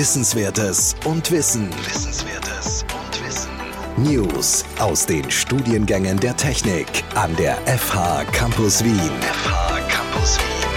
Wissenswertes 0.00 0.96
und 1.04 1.30
Wissen. 1.30 1.68
Wissenswertes 1.84 2.84
und 2.84 3.22
Wissen. 3.22 3.50
News 3.98 4.64
aus 4.78 5.04
den 5.04 5.30
Studiengängen 5.30 6.18
der 6.18 6.34
Technik 6.34 7.04
an 7.14 7.36
der 7.36 7.56
FH 7.66 8.24
Campus 8.32 8.82
Wien. 8.82 8.94
FH 8.94 9.78
Campus 9.90 10.38
Wien. 10.38 10.70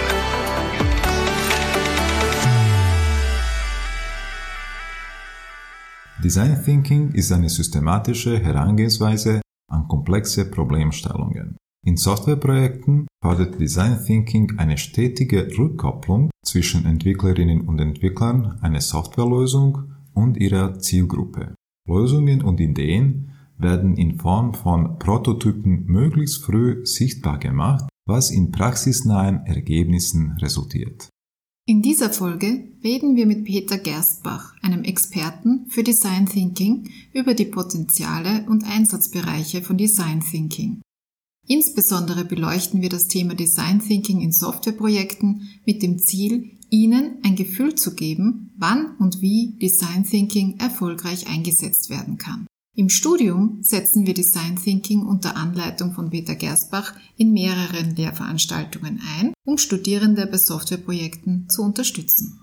Design 6.22 6.62
Thinking 6.62 7.12
ist 7.12 7.32
eine 7.32 7.48
systematische 7.48 8.38
Herangehensweise 8.38 9.40
an 9.70 9.88
komplexe 9.88 10.50
Problemstellungen. 10.50 11.56
In 11.86 11.98
Softwareprojekten 11.98 13.06
fordert 13.22 13.60
Design 13.60 13.98
Thinking 14.02 14.58
eine 14.58 14.78
stetige 14.78 15.48
Rückkopplung 15.58 16.30
zwischen 16.42 16.86
Entwicklerinnen 16.86 17.60
und 17.68 17.78
Entwicklern 17.78 18.58
einer 18.62 18.80
Softwarelösung 18.80 19.92
und 20.14 20.38
ihrer 20.38 20.78
Zielgruppe. 20.78 21.54
Lösungen 21.86 22.42
und 22.42 22.58
Ideen 22.58 23.32
werden 23.58 23.98
in 23.98 24.18
Form 24.18 24.54
von 24.54 24.98
Prototypen 24.98 25.84
möglichst 25.84 26.42
früh 26.42 26.86
sichtbar 26.86 27.38
gemacht, 27.38 27.84
was 28.06 28.30
in 28.30 28.50
praxisnahen 28.50 29.44
Ergebnissen 29.44 30.38
resultiert. 30.40 31.10
In 31.66 31.82
dieser 31.82 32.10
Folge 32.10 32.68
reden 32.82 33.16
wir 33.16 33.26
mit 33.26 33.44
Peter 33.44 33.78
Gerstbach, 33.78 34.54
einem 34.62 34.84
Experten 34.84 35.66
für 35.68 35.82
Design 35.82 36.26
Thinking, 36.26 36.90
über 37.12 37.34
die 37.34 37.46
Potenziale 37.46 38.46
und 38.48 38.64
Einsatzbereiche 38.64 39.62
von 39.62 39.76
Design 39.76 40.20
Thinking. 40.20 40.82
Insbesondere 41.46 42.24
beleuchten 42.24 42.80
wir 42.80 42.88
das 42.88 43.06
Thema 43.06 43.34
Design 43.34 43.80
Thinking 43.80 44.20
in 44.20 44.32
Softwareprojekten 44.32 45.48
mit 45.66 45.82
dem 45.82 45.98
Ziel, 45.98 46.50
Ihnen 46.70 47.18
ein 47.22 47.36
Gefühl 47.36 47.74
zu 47.74 47.94
geben, 47.94 48.52
wann 48.56 48.96
und 48.98 49.20
wie 49.20 49.56
Design 49.60 50.04
Thinking 50.04 50.58
erfolgreich 50.58 51.28
eingesetzt 51.28 51.90
werden 51.90 52.16
kann. 52.16 52.46
Im 52.76 52.88
Studium 52.88 53.58
setzen 53.60 54.06
wir 54.06 54.14
Design 54.14 54.56
Thinking 54.56 55.02
unter 55.02 55.36
Anleitung 55.36 55.92
von 55.92 56.10
Peter 56.10 56.34
Gersbach 56.34 56.94
in 57.16 57.32
mehreren 57.32 57.94
Lehrveranstaltungen 57.94 59.00
ein, 59.18 59.32
um 59.44 59.58
Studierende 59.58 60.26
bei 60.26 60.38
Softwareprojekten 60.38 61.48
zu 61.48 61.62
unterstützen. 61.62 62.40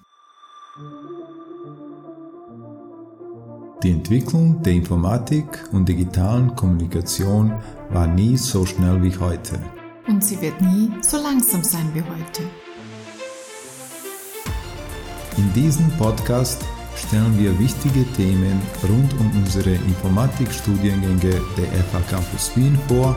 Die 3.84 3.90
Entwicklung 3.90 4.62
der 4.62 4.74
Informatik 4.74 5.68
und 5.72 5.90
digitalen 5.90 6.56
Kommunikation 6.56 7.52
war 7.90 8.06
nie 8.06 8.38
so 8.38 8.64
schnell 8.64 9.02
wie 9.02 9.18
heute. 9.18 9.58
Und 10.08 10.24
sie 10.24 10.40
wird 10.40 10.62
nie 10.62 10.92
so 11.02 11.18
langsam 11.18 11.64
sein 11.64 11.90
wie 11.96 12.02
heute. 12.02 12.44
In 15.36 15.52
diesem 15.54 15.90
Podcast 15.98 16.64
stellen 16.96 17.36
wir 17.40 17.58
wichtige 17.58 18.06
Themen 18.14 18.62
rund 18.84 19.20
um 19.20 19.32
unsere 19.36 19.72
Informatikstudiengänge 19.72 21.42
der 21.58 21.66
FH 21.66 22.02
Campus 22.08 22.56
Wien 22.56 22.78
vor, 22.88 23.16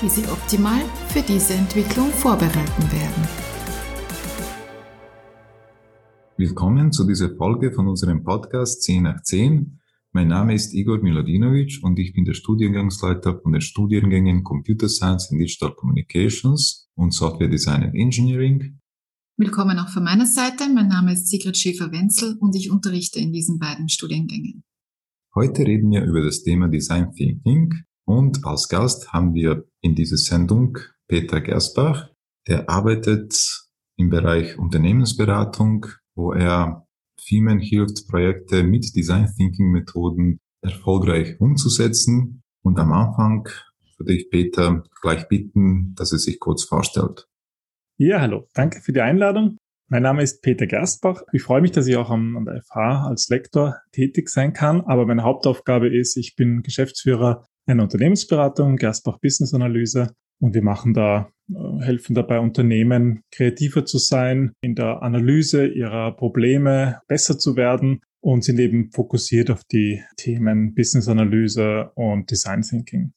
die 0.00 0.08
Sie 0.08 0.24
optimal 0.28 0.80
für 1.08 1.20
diese 1.20 1.52
Entwicklung 1.52 2.08
vorbereiten 2.08 2.90
werden. 2.90 3.28
Willkommen 6.38 6.90
zu 6.90 7.04
dieser 7.04 7.28
Folge 7.36 7.70
von 7.70 7.86
unserem 7.86 8.24
Podcast 8.24 8.82
10 8.82 9.02
nach 9.02 9.22
10. 9.22 9.78
Mein 10.16 10.28
Name 10.28 10.54
ist 10.54 10.72
Igor 10.72 11.02
Miladinovic 11.02 11.80
und 11.82 11.98
ich 11.98 12.14
bin 12.14 12.24
der 12.24 12.32
Studiengangsleiter 12.32 13.38
von 13.38 13.52
den 13.52 13.60
Studiengängen 13.60 14.44
Computer 14.44 14.88
Science 14.88 15.30
and 15.30 15.42
Digital 15.42 15.74
Communications 15.74 16.88
und 16.94 17.12
Software 17.12 17.50
Design 17.50 17.82
and 17.82 17.94
Engineering. 17.94 18.80
Willkommen 19.36 19.78
auch 19.78 19.90
von 19.90 20.04
meiner 20.04 20.24
Seite. 20.24 20.70
Mein 20.74 20.88
Name 20.88 21.12
ist 21.12 21.28
Sigrid 21.28 21.58
Schäfer-Wenzel 21.58 22.38
und 22.40 22.56
ich 22.56 22.70
unterrichte 22.70 23.20
in 23.20 23.34
diesen 23.34 23.58
beiden 23.58 23.90
Studiengängen. 23.90 24.64
Heute 25.34 25.66
reden 25.66 25.90
wir 25.90 26.02
über 26.04 26.22
das 26.24 26.42
Thema 26.42 26.68
Design 26.68 27.12
Thinking 27.12 27.74
und 28.06 28.42
als 28.46 28.68
Gast 28.70 29.12
haben 29.12 29.34
wir 29.34 29.68
in 29.82 29.94
dieser 29.94 30.16
Sendung 30.16 30.78
Peter 31.08 31.42
Gersbach, 31.42 32.08
der 32.48 32.70
arbeitet 32.70 33.68
im 33.98 34.08
Bereich 34.08 34.58
Unternehmensberatung, 34.58 35.84
wo 36.14 36.32
er 36.32 36.85
Firmen 37.26 37.58
hilft, 37.58 38.06
Projekte 38.08 38.62
mit 38.62 38.94
Design 38.94 39.28
Thinking 39.36 39.72
Methoden 39.72 40.38
erfolgreich 40.62 41.40
umzusetzen. 41.40 42.42
Und 42.62 42.78
am 42.78 42.92
Anfang 42.92 43.48
würde 43.98 44.14
ich 44.14 44.30
Peter 44.30 44.84
gleich 45.02 45.26
bitten, 45.28 45.94
dass 45.96 46.12
er 46.12 46.18
sich 46.18 46.38
kurz 46.38 46.64
vorstellt. 46.64 47.26
Ja, 47.98 48.20
hallo. 48.20 48.46
Danke 48.54 48.80
für 48.80 48.92
die 48.92 49.00
Einladung. 49.00 49.56
Mein 49.88 50.02
Name 50.02 50.22
ist 50.22 50.42
Peter 50.42 50.66
Gerstbach. 50.66 51.22
Ich 51.32 51.42
freue 51.42 51.60
mich, 51.60 51.70
dass 51.70 51.86
ich 51.86 51.96
auch 51.96 52.10
an 52.10 52.44
der 52.44 52.62
FH 52.62 53.06
als 53.06 53.28
Lektor 53.28 53.76
tätig 53.92 54.28
sein 54.28 54.52
kann. 54.52 54.82
Aber 54.82 55.06
meine 55.06 55.22
Hauptaufgabe 55.22 55.88
ist, 55.88 56.16
ich 56.16 56.34
bin 56.36 56.62
Geschäftsführer 56.62 57.46
einer 57.66 57.84
Unternehmensberatung, 57.84 58.76
Gerstbach 58.76 59.18
Business 59.20 59.54
Analyse. 59.54 60.14
Und 60.40 60.54
wir 60.54 60.62
machen 60.62 60.92
da 60.92 61.30
helfen 61.80 62.14
dabei 62.14 62.40
Unternehmen 62.40 63.22
kreativer 63.30 63.84
zu 63.84 63.98
sein, 63.98 64.52
in 64.60 64.74
der 64.74 65.02
Analyse 65.02 65.66
ihrer 65.66 66.16
Probleme 66.16 67.00
besser 67.06 67.38
zu 67.38 67.56
werden 67.56 68.00
und 68.20 68.44
sind 68.44 68.58
eben 68.58 68.90
fokussiert 68.90 69.50
auf 69.50 69.62
die 69.64 70.02
Themen 70.16 70.74
Business 70.74 71.08
Analyse 71.08 71.92
und 71.94 72.30
Design 72.30 72.62
Thinking. 72.62 73.12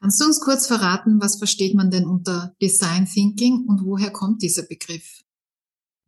Kannst 0.00 0.20
du 0.20 0.24
uns 0.24 0.40
kurz 0.40 0.66
verraten, 0.66 1.20
was 1.20 1.36
versteht 1.36 1.74
man 1.74 1.90
denn 1.90 2.06
unter 2.06 2.54
Design 2.60 3.06
Thinking 3.06 3.66
und 3.68 3.84
woher 3.84 4.10
kommt 4.10 4.42
dieser 4.42 4.66
Begriff? 4.66 5.20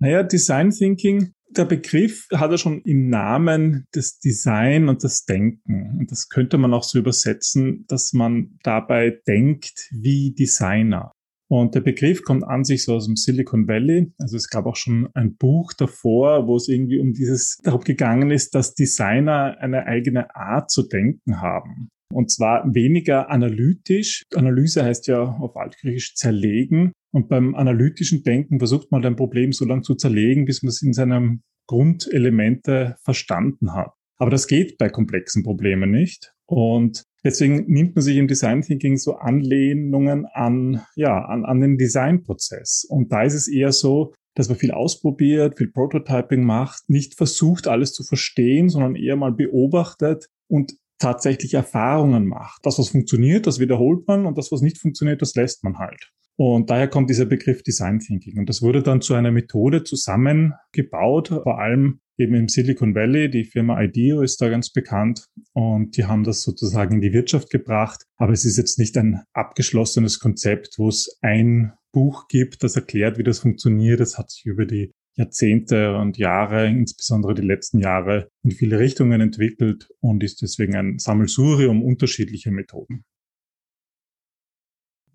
Naja, 0.00 0.22
Design 0.22 0.71
Thinking, 0.71 1.33
der 1.50 1.65
Begriff 1.65 2.27
hat 2.33 2.50
ja 2.50 2.59
schon 2.59 2.83
im 2.83 3.09
Namen 3.09 3.87
das 3.93 4.19
Design 4.19 4.88
und 4.88 5.04
das 5.04 5.25
Denken. 5.25 5.99
Und 5.99 6.10
das 6.10 6.28
könnte 6.28 6.59
man 6.59 6.75
auch 6.75 6.83
so 6.83 6.99
übersetzen, 6.99 7.84
dass 7.87 8.12
man 8.12 8.59
dabei 8.65 9.21
denkt 9.27 9.88
wie 9.93 10.34
Designer. 10.34 11.12
Und 11.56 11.76
der 11.76 11.82
Begriff 11.82 12.25
kommt 12.25 12.42
an 12.42 12.65
sich 12.65 12.82
so 12.82 12.97
aus 12.97 13.06
dem 13.06 13.15
Silicon 13.15 13.69
Valley. 13.69 14.12
Also 14.19 14.37
es 14.37 14.48
gab 14.48 14.66
auch 14.66 14.75
schon 14.75 15.09
ein 15.15 15.37
Buch 15.37 15.72
davor, 15.72 16.48
wo 16.48 16.56
es 16.56 16.66
irgendwie 16.66 16.98
um 16.98 17.12
dieses 17.12 17.59
darum 17.62 17.82
gegangen 17.82 18.32
ist, 18.32 18.56
dass 18.56 18.75
Designer 18.75 19.56
eine 19.60 19.87
eigene 19.87 20.34
Art 20.34 20.72
zu 20.72 20.82
denken 20.82 21.41
haben. 21.41 21.91
Und 22.12 22.32
zwar 22.32 22.75
weniger 22.75 23.31
analytisch. 23.31 24.25
Analyse 24.34 24.82
heißt 24.82 25.06
ja 25.06 25.22
auf 25.22 25.56
Altgriechisch 25.56 26.16
zerlegen. 26.16 26.91
Und 27.12 27.28
beim 27.28 27.54
analytischen 27.54 28.25
Denken 28.25 28.59
versucht 28.59 28.91
man 28.91 29.04
ein 29.04 29.15
Problem 29.15 29.53
so 29.53 29.65
lange 29.65 29.82
zu 29.82 29.94
zerlegen, 29.94 30.47
bis 30.47 30.65
man 30.65 30.71
es 30.71 30.82
in 30.82 30.92
seinem 30.92 31.42
Grundelemente 31.69 32.97
verstanden 33.04 33.75
hat. 33.75 33.92
Aber 34.19 34.31
das 34.31 34.48
geht 34.48 34.76
bei 34.76 34.88
komplexen 34.88 35.44
Problemen 35.44 35.92
nicht. 35.92 36.34
Und 36.47 37.04
deswegen 37.24 37.64
nimmt 37.66 37.96
man 37.96 38.02
sich 38.02 38.16
im 38.16 38.28
Design 38.28 38.62
Thinking 38.62 38.96
so 38.96 39.16
Anlehnungen 39.16 40.26
an, 40.26 40.82
ja, 40.94 41.24
an, 41.24 41.44
an 41.44 41.60
den 41.60 41.78
Designprozess. 41.78 42.84
Und 42.88 43.10
da 43.12 43.22
ist 43.22 43.34
es 43.34 43.48
eher 43.48 43.72
so, 43.72 44.12
dass 44.34 44.48
man 44.48 44.58
viel 44.58 44.72
ausprobiert, 44.72 45.56
viel 45.56 45.70
Prototyping 45.70 46.44
macht, 46.44 46.88
nicht 46.88 47.16
versucht, 47.16 47.68
alles 47.68 47.92
zu 47.92 48.02
verstehen, 48.04 48.68
sondern 48.68 48.96
eher 48.96 49.16
mal 49.16 49.32
beobachtet 49.32 50.28
und 50.48 50.74
tatsächlich 50.98 51.54
Erfahrungen 51.54 52.26
macht. 52.26 52.64
Das, 52.64 52.78
was 52.78 52.88
funktioniert, 52.88 53.46
das 53.46 53.58
wiederholt 53.58 54.06
man 54.06 54.26
und 54.26 54.38
das, 54.38 54.52
was 54.52 54.60
nicht 54.60 54.78
funktioniert, 54.78 55.22
das 55.22 55.34
lässt 55.34 55.64
man 55.64 55.78
halt. 55.78 56.10
Und 56.37 56.71
daher 56.71 56.89
kommt 56.89 57.11
dieser 57.11 57.27
Begriff 57.27 57.62
Design 57.62 58.00
Thinking. 58.00 58.39
Und 58.39 58.49
das 58.49 58.61
wurde 58.61 58.83
dann 58.83 59.00
zu 59.00 59.15
einer 59.15 59.31
Methode 59.31 59.84
zusammengebaut, 59.84 61.28
vor 61.28 61.61
allem 61.61 62.00
eben 62.19 62.34
im 62.34 62.49
Silicon 62.49 62.95
Valley. 62.95 63.31
Die 63.31 63.45
Firma 63.45 63.81
IDEO 63.81 64.22
ist 64.22 64.41
da 64.41 64.49
ganz 64.49 64.71
bekannt 64.71 65.27
und 65.53 65.97
die 65.97 66.05
haben 66.05 66.25
das 66.25 66.43
sozusagen 66.43 66.95
in 66.97 67.00
die 67.00 67.12
Wirtschaft 67.12 67.50
gebracht. 67.50 68.05
Aber 68.17 68.33
es 68.33 68.45
ist 68.45 68.56
jetzt 68.56 68.78
nicht 68.78 68.97
ein 68.97 69.22
abgeschlossenes 69.33 70.19
Konzept, 70.19 70.75
wo 70.78 70.89
es 70.89 71.19
ein 71.22 71.72
Buch 71.93 72.27
gibt, 72.28 72.65
das 72.65 72.75
erklärt, 72.75 73.19
wie 73.19 73.22
das 73.22 73.39
funktioniert. 73.39 74.01
Es 74.01 74.19
hat 74.19 74.30
sich 74.30 74.45
über 74.45 74.66
die 74.66 74.91
Jahrzehnte 75.16 75.97
und 75.97 76.19
Jahre, 76.19 76.66
insbesondere 76.66 77.34
die 77.34 77.47
letzten 77.47 77.78
Jahre, 77.78 78.28
in 78.42 78.51
viele 78.51 78.80
Richtungen 78.80 79.21
entwickelt 79.21 79.89
und 80.01 80.25
ist 80.25 80.42
deswegen 80.42 80.75
ein 80.75 80.98
Sammelsurium 80.98 81.83
unterschiedlicher 81.84 82.51
Methoden. 82.51 83.04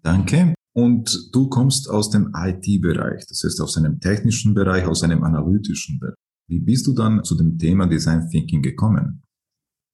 Danke. 0.01 0.53
Und 0.79 1.29
du 1.33 1.49
kommst 1.49 1.89
aus 1.89 2.09
dem 2.09 2.31
IT-Bereich, 2.33 3.25
das 3.27 3.43
heißt 3.43 3.59
aus 3.61 3.77
einem 3.77 3.99
technischen 3.99 4.53
Bereich, 4.53 4.85
aus 4.85 5.03
einem 5.03 5.23
analytischen 5.23 5.99
Bereich. 5.99 6.15
Wie 6.47 6.59
bist 6.59 6.87
du 6.87 6.93
dann 6.93 7.23
zu 7.23 7.35
dem 7.35 7.57
Thema 7.57 7.87
Design 7.87 8.29
Thinking 8.29 8.61
gekommen? 8.61 9.21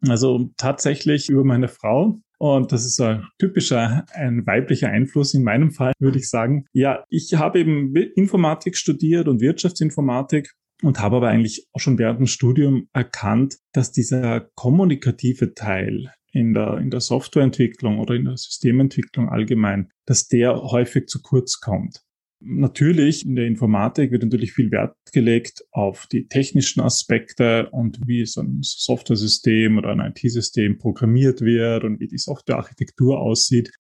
Also 0.08 0.52
tatsächlich 0.58 1.30
über 1.30 1.44
meine 1.44 1.68
Frau. 1.68 2.20
Und 2.38 2.72
das 2.72 2.86
ist 2.86 3.00
ein 3.02 3.26
typischer, 3.40 4.06
ein 4.14 4.46
weiblicher 4.46 4.90
Einfluss 4.90 5.34
in 5.34 5.44
meinem 5.44 5.72
Fall, 5.72 5.94
würde 6.00 6.20
ich 6.20 6.30
sagen. 6.30 6.66
Ja, 6.74 7.04
ich 7.10 7.34
habe 7.34 7.60
eben 7.60 7.96
Informatik 7.96 8.78
studiert 8.78 9.28
und 9.28 9.42
Wirtschaftsinformatik 9.42 10.52
und 10.84 11.00
habe 11.00 11.16
aber 11.16 11.30
eigentlich 11.30 11.68
auch 11.74 11.80
schon 11.80 11.98
während 11.98 12.20
dem 12.20 12.28
Studium 12.28 12.90
erkannt, 12.94 13.58
dass 13.74 13.92
dieser 13.92 14.50
kommunikative 14.56 15.54
Teil 15.56 16.12
in 16.36 16.54
der, 16.54 16.78
in 16.80 16.90
der 16.90 17.00
Softwareentwicklung 17.00 18.00
oder 18.00 18.14
in 18.14 18.26
der 18.26 18.38
Systementwicklung 18.38 19.30
allgemein, 19.30 19.90
dass 20.06 20.28
der 20.28 20.62
häufig 20.62 21.08
zu 21.08 21.22
kurz 21.22 21.62
kommt. 21.62 22.02
Natürlich, 22.42 23.26
in 23.26 23.36
der 23.36 23.48
Informatik 23.48 24.12
wird 24.12 24.24
natürlich 24.24 24.52
viel 24.52 24.70
Wert 24.70 24.98
gelegt 25.14 25.64
auf 25.72 26.08
die 26.08 26.28
technischen 26.28 26.82
Aspekte 26.82 27.70
und 27.72 28.00
wie 28.06 28.26
so 28.26 28.42
ein 28.42 28.60
Software-System 28.62 29.78
oder 29.78 29.92
ein 29.92 30.12
IT-System 30.12 30.78
programmiert 30.78 31.40
wird 31.40 31.86
und 31.86 32.02
wie 32.02 32.08
die 32.08 32.18
Softwarearchitektur 32.18 33.20
aussieht. 33.20 33.72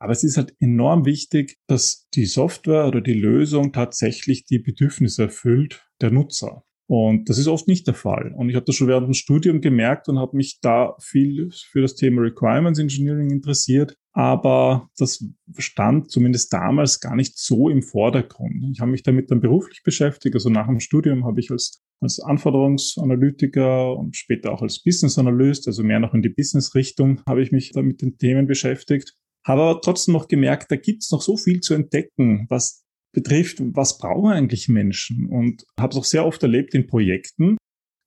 Aber 0.00 0.12
es 0.12 0.24
ist 0.24 0.36
halt 0.36 0.52
enorm 0.58 1.06
wichtig, 1.06 1.56
dass 1.68 2.08
die 2.14 2.26
Software 2.26 2.88
oder 2.88 3.00
die 3.00 3.14
Lösung 3.14 3.72
tatsächlich 3.72 4.44
die 4.44 4.58
Bedürfnisse 4.58 5.22
erfüllt 5.22 5.88
der 6.00 6.10
Nutzer. 6.10 6.64
Und 6.96 7.28
das 7.28 7.38
ist 7.38 7.48
oft 7.48 7.66
nicht 7.66 7.88
der 7.88 7.94
Fall. 7.94 8.32
Und 8.36 8.50
ich 8.50 8.54
habe 8.54 8.66
das 8.66 8.76
schon 8.76 8.86
während 8.86 9.08
dem 9.08 9.14
Studium 9.14 9.60
gemerkt 9.60 10.08
und 10.08 10.20
habe 10.20 10.36
mich 10.36 10.60
da 10.60 10.94
viel 11.00 11.50
für 11.50 11.80
das 11.80 11.96
Thema 11.96 12.22
Requirements 12.22 12.78
Engineering 12.78 13.30
interessiert. 13.30 13.96
Aber 14.12 14.88
das 14.96 15.26
stand 15.58 16.12
zumindest 16.12 16.52
damals 16.52 17.00
gar 17.00 17.16
nicht 17.16 17.36
so 17.36 17.68
im 17.68 17.82
Vordergrund. 17.82 18.62
Ich 18.72 18.78
habe 18.78 18.92
mich 18.92 19.02
damit 19.02 19.28
dann 19.32 19.40
beruflich 19.40 19.82
beschäftigt. 19.82 20.36
Also 20.36 20.50
nach 20.50 20.68
dem 20.68 20.78
Studium 20.78 21.24
habe 21.24 21.40
ich 21.40 21.50
als, 21.50 21.82
als 22.00 22.20
Anforderungsanalytiker 22.20 23.96
und 23.96 24.14
später 24.14 24.52
auch 24.52 24.62
als 24.62 24.80
Business 24.80 25.18
Analyst, 25.18 25.66
also 25.66 25.82
mehr 25.82 25.98
noch 25.98 26.14
in 26.14 26.22
die 26.22 26.28
Business-Richtung, 26.28 27.22
habe 27.26 27.42
ich 27.42 27.50
mich 27.50 27.72
da 27.72 27.82
mit 27.82 28.02
den 28.02 28.18
Themen 28.18 28.46
beschäftigt. 28.46 29.16
Habe 29.44 29.62
aber 29.62 29.80
trotzdem 29.80 30.14
noch 30.14 30.28
gemerkt, 30.28 30.70
da 30.70 30.76
gibt 30.76 31.02
es 31.02 31.10
noch 31.10 31.22
so 31.22 31.36
viel 31.36 31.58
zu 31.58 31.74
entdecken, 31.74 32.46
was 32.48 32.83
betrifft, 33.14 33.58
was 33.60 33.98
brauchen 33.98 34.32
eigentlich 34.32 34.68
Menschen? 34.68 35.26
Und 35.26 35.64
habe 35.78 35.92
es 35.92 35.96
auch 35.96 36.04
sehr 36.04 36.26
oft 36.26 36.42
erlebt 36.42 36.74
in 36.74 36.86
Projekten, 36.86 37.56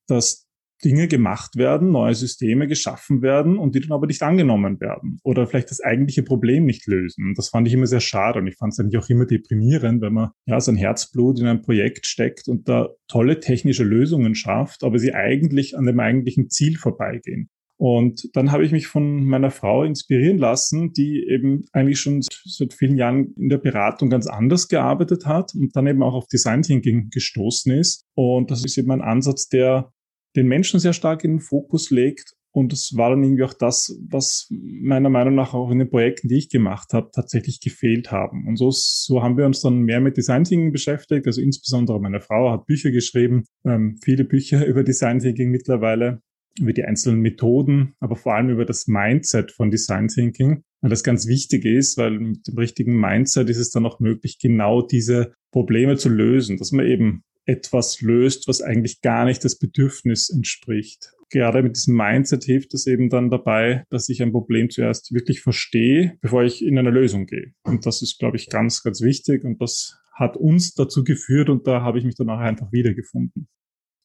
dass 0.08 0.48
Dinge 0.84 1.08
gemacht 1.08 1.56
werden, 1.56 1.92
neue 1.92 2.14
Systeme 2.14 2.68
geschaffen 2.68 3.22
werden 3.22 3.58
und 3.58 3.74
die 3.74 3.80
dann 3.80 3.94
aber 3.94 4.06
nicht 4.06 4.22
angenommen 4.22 4.80
werden 4.80 5.20
oder 5.24 5.48
vielleicht 5.48 5.72
das 5.72 5.82
eigentliche 5.82 6.22
Problem 6.22 6.66
nicht 6.66 6.86
lösen. 6.86 7.34
Das 7.36 7.50
fand 7.50 7.68
ich 7.68 7.74
immer 7.74 7.88
sehr 7.88 8.00
schade 8.00 8.40
und 8.40 8.48
ich 8.48 8.58
fand 8.58 8.74
es 8.74 8.80
eigentlich 8.80 9.02
auch 9.02 9.10
immer 9.10 9.26
deprimierend, 9.26 10.02
wenn 10.02 10.14
man 10.14 10.32
ja 10.46 10.60
sein 10.60 10.76
Herzblut 10.76 11.40
in 11.40 11.48
ein 11.48 11.64
Projekt 11.64 12.06
steckt 12.06 12.48
und 12.48 12.70
da 12.70 12.90
tolle 13.08 13.40
technische 13.40 13.84
Lösungen 13.84 14.36
schafft, 14.36 14.84
aber 14.84 15.00
sie 15.00 15.14
eigentlich 15.14 15.76
an 15.76 15.86
dem 15.86 16.00
eigentlichen 16.00 16.50
Ziel 16.50 16.78
vorbeigehen. 16.78 17.50
Und 17.78 18.36
dann 18.36 18.52
habe 18.52 18.66
ich 18.66 18.72
mich 18.72 18.88
von 18.88 19.24
meiner 19.24 19.52
Frau 19.52 19.84
inspirieren 19.84 20.40
lassen, 20.40 20.94
die 20.94 21.24
eben 21.28 21.66
eigentlich 21.74 22.00
schon 22.00 22.22
seit 22.22 22.74
vielen 22.74 22.98
Jahren 22.98 23.34
in 23.36 23.50
der 23.50 23.60
Beratung 23.60 24.10
ganz 24.10 24.26
anders 24.26 24.68
gearbeitet 24.68 25.28
hat 25.28 25.54
und 25.54 25.76
dann 25.76 25.86
eben 25.86 26.02
auch 26.02 26.16
auf 26.16 26.28
Design 26.28 26.64
Thinking 26.64 27.10
gestoßen 27.12 27.72
ist. 27.72 28.06
Und 28.16 28.50
das 28.50 28.66
ist 28.66 28.78
eben 28.78 28.92
ein 28.92 29.02
Ansatz, 29.02 29.48
der 29.48 29.92
den 30.36 30.48
Menschen 30.48 30.80
sehr 30.80 30.94
stark 30.94 31.24
in 31.24 31.34
den 31.34 31.40
Fokus 31.40 31.92
legt. 31.92 32.34
Und 32.52 32.72
das 32.72 32.94
war 32.96 33.12
dann 33.12 33.24
irgendwie 33.24 33.44
auch 33.44 33.54
das, 33.54 33.96
was 34.10 34.48
meiner 34.50 35.12
Meinung 35.12 35.36
nach 35.36 35.54
auch 35.54 35.70
in 35.70 35.78
den 35.78 35.90
Projekten, 35.90 36.28
die 36.28 36.40
ich 36.40 36.50
gemacht 36.50 36.94
habe, 36.94 37.12
tatsächlich 37.14 37.60
gefehlt 37.62 38.12
haben. 38.12 38.48
Und 38.48 38.56
so, 38.56 38.72
so 38.72 39.22
haben 39.22 39.38
wir 39.38 39.46
uns 39.46 39.62
dann 39.62 39.82
mehr 39.82 40.02
mit 40.02 40.18
Design 40.18 40.44
Thinking 40.44 40.72
beschäftigt. 40.72 41.28
Also 41.28 41.42
insbesondere 41.42 42.00
meine 42.00 42.22
Frau 42.22 42.52
hat 42.52 42.66
Bücher 42.66 42.90
geschrieben, 42.90 43.44
ähm, 43.64 43.98
viele 44.04 44.24
Bücher 44.24 44.66
über 44.66 44.84
Design 44.84 45.20
Thinking 45.20 45.52
mittlerweile 45.52 46.22
über 46.60 46.74
die 46.74 46.84
einzelnen 46.84 47.22
Methoden, 47.22 47.94
aber 48.00 48.16
vor 48.16 48.36
allem 48.36 48.50
über 48.50 48.66
das 48.66 48.88
Mindset 48.88 49.52
von 49.52 49.72
Design 49.72 50.08
Thinking, 50.08 50.64
weil 50.82 50.90
das 50.90 51.04
ganz 51.04 51.28
wichtig 51.28 51.66
ist, 51.66 51.98
weil 51.98 52.20
mit 52.20 52.48
dem 52.48 52.58
richtigen 52.58 53.00
Mindset 53.00 53.50
ist 53.50 53.58
es 53.58 53.72
dann 53.72 53.86
auch 53.86 54.00
möglich, 54.00 54.40
genau 54.40 54.82
diese 54.82 55.34
Probleme 55.52 55.98
zu 55.98 56.10
lösen, 56.10 56.58
dass 56.58 56.72
man 56.72 56.86
eben 56.86 57.24
etwas 57.46 58.02
löst, 58.02 58.48
was 58.48 58.62
eigentlich 58.62 59.02
gar 59.02 59.26
nicht 59.26 59.44
das 59.44 59.58
Bedürfnis 59.58 60.30
entspricht. 60.30 61.14
Gerade 61.30 61.62
mit 61.62 61.76
diesem 61.76 61.96
Mindset 61.96 62.44
hilft 62.44 62.74
es 62.74 62.88
eben 62.88 63.10
dann 63.10 63.30
dabei, 63.30 63.84
dass 63.90 64.08
ich 64.10 64.22
ein 64.22 64.32
Problem 64.32 64.70
zuerst 64.70 65.14
wirklich 65.14 65.42
verstehe, 65.42 66.18
bevor 66.22 66.44
ich 66.44 66.64
in 66.64 66.78
eine 66.78 66.90
Lösung 66.90 67.26
gehe. 67.26 67.54
Und 67.64 67.86
das 67.86 68.02
ist, 68.02 68.20
glaube 68.20 68.38
ich, 68.38 68.50
ganz, 68.50 68.84
ganz 68.84 69.02
wichtig. 69.02 69.44
Und 69.44 69.62
das 69.62 69.98
hat 70.14 70.38
uns 70.38 70.74
dazu 70.74 71.04
geführt 71.04 71.50
und 71.50 71.68
da 71.68 71.82
habe 71.82 72.00
ich 72.00 72.06
mich 72.06 72.16
dann 72.16 72.30
auch 72.30 72.40
einfach 72.40 72.72
wiedergefunden. 72.72 73.48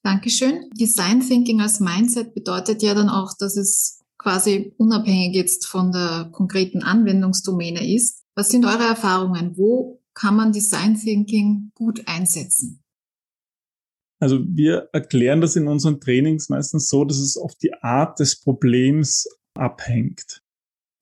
Dankeschön. 0.03 0.69
Design 0.79 1.21
Thinking 1.21 1.61
als 1.61 1.79
Mindset 1.79 2.35
bedeutet 2.35 2.83
ja 2.83 2.95
dann 2.95 3.09
auch, 3.09 3.35
dass 3.39 3.57
es 3.57 4.03
quasi 4.19 4.75
unabhängig 4.77 5.35
jetzt 5.35 5.67
von 5.67 5.93
der 5.93 6.29
konkreten 6.33 6.83
Anwendungsdomäne 6.83 7.95
ist. 7.95 8.25
Was 8.35 8.51
sind 8.51 8.65
eure 8.65 8.85
Erfahrungen? 8.85 9.57
Wo 9.57 10.01
kann 10.15 10.37
man 10.37 10.53
Design 10.53 10.97
Thinking 10.97 11.71
gut 11.75 12.07
einsetzen? 12.07 12.83
Also 14.21 14.41
wir 14.47 14.89
erklären 14.93 15.41
das 15.41 15.57
in 15.57 15.67
unseren 15.67 16.01
Trainings 16.01 16.49
meistens 16.49 16.89
so, 16.89 17.05
dass 17.05 17.19
es 17.19 17.37
auf 17.37 17.55
die 17.57 17.75
Art 17.75 18.21
des 18.21 18.41
Problems 18.41 19.27
abhängt. 19.55 20.43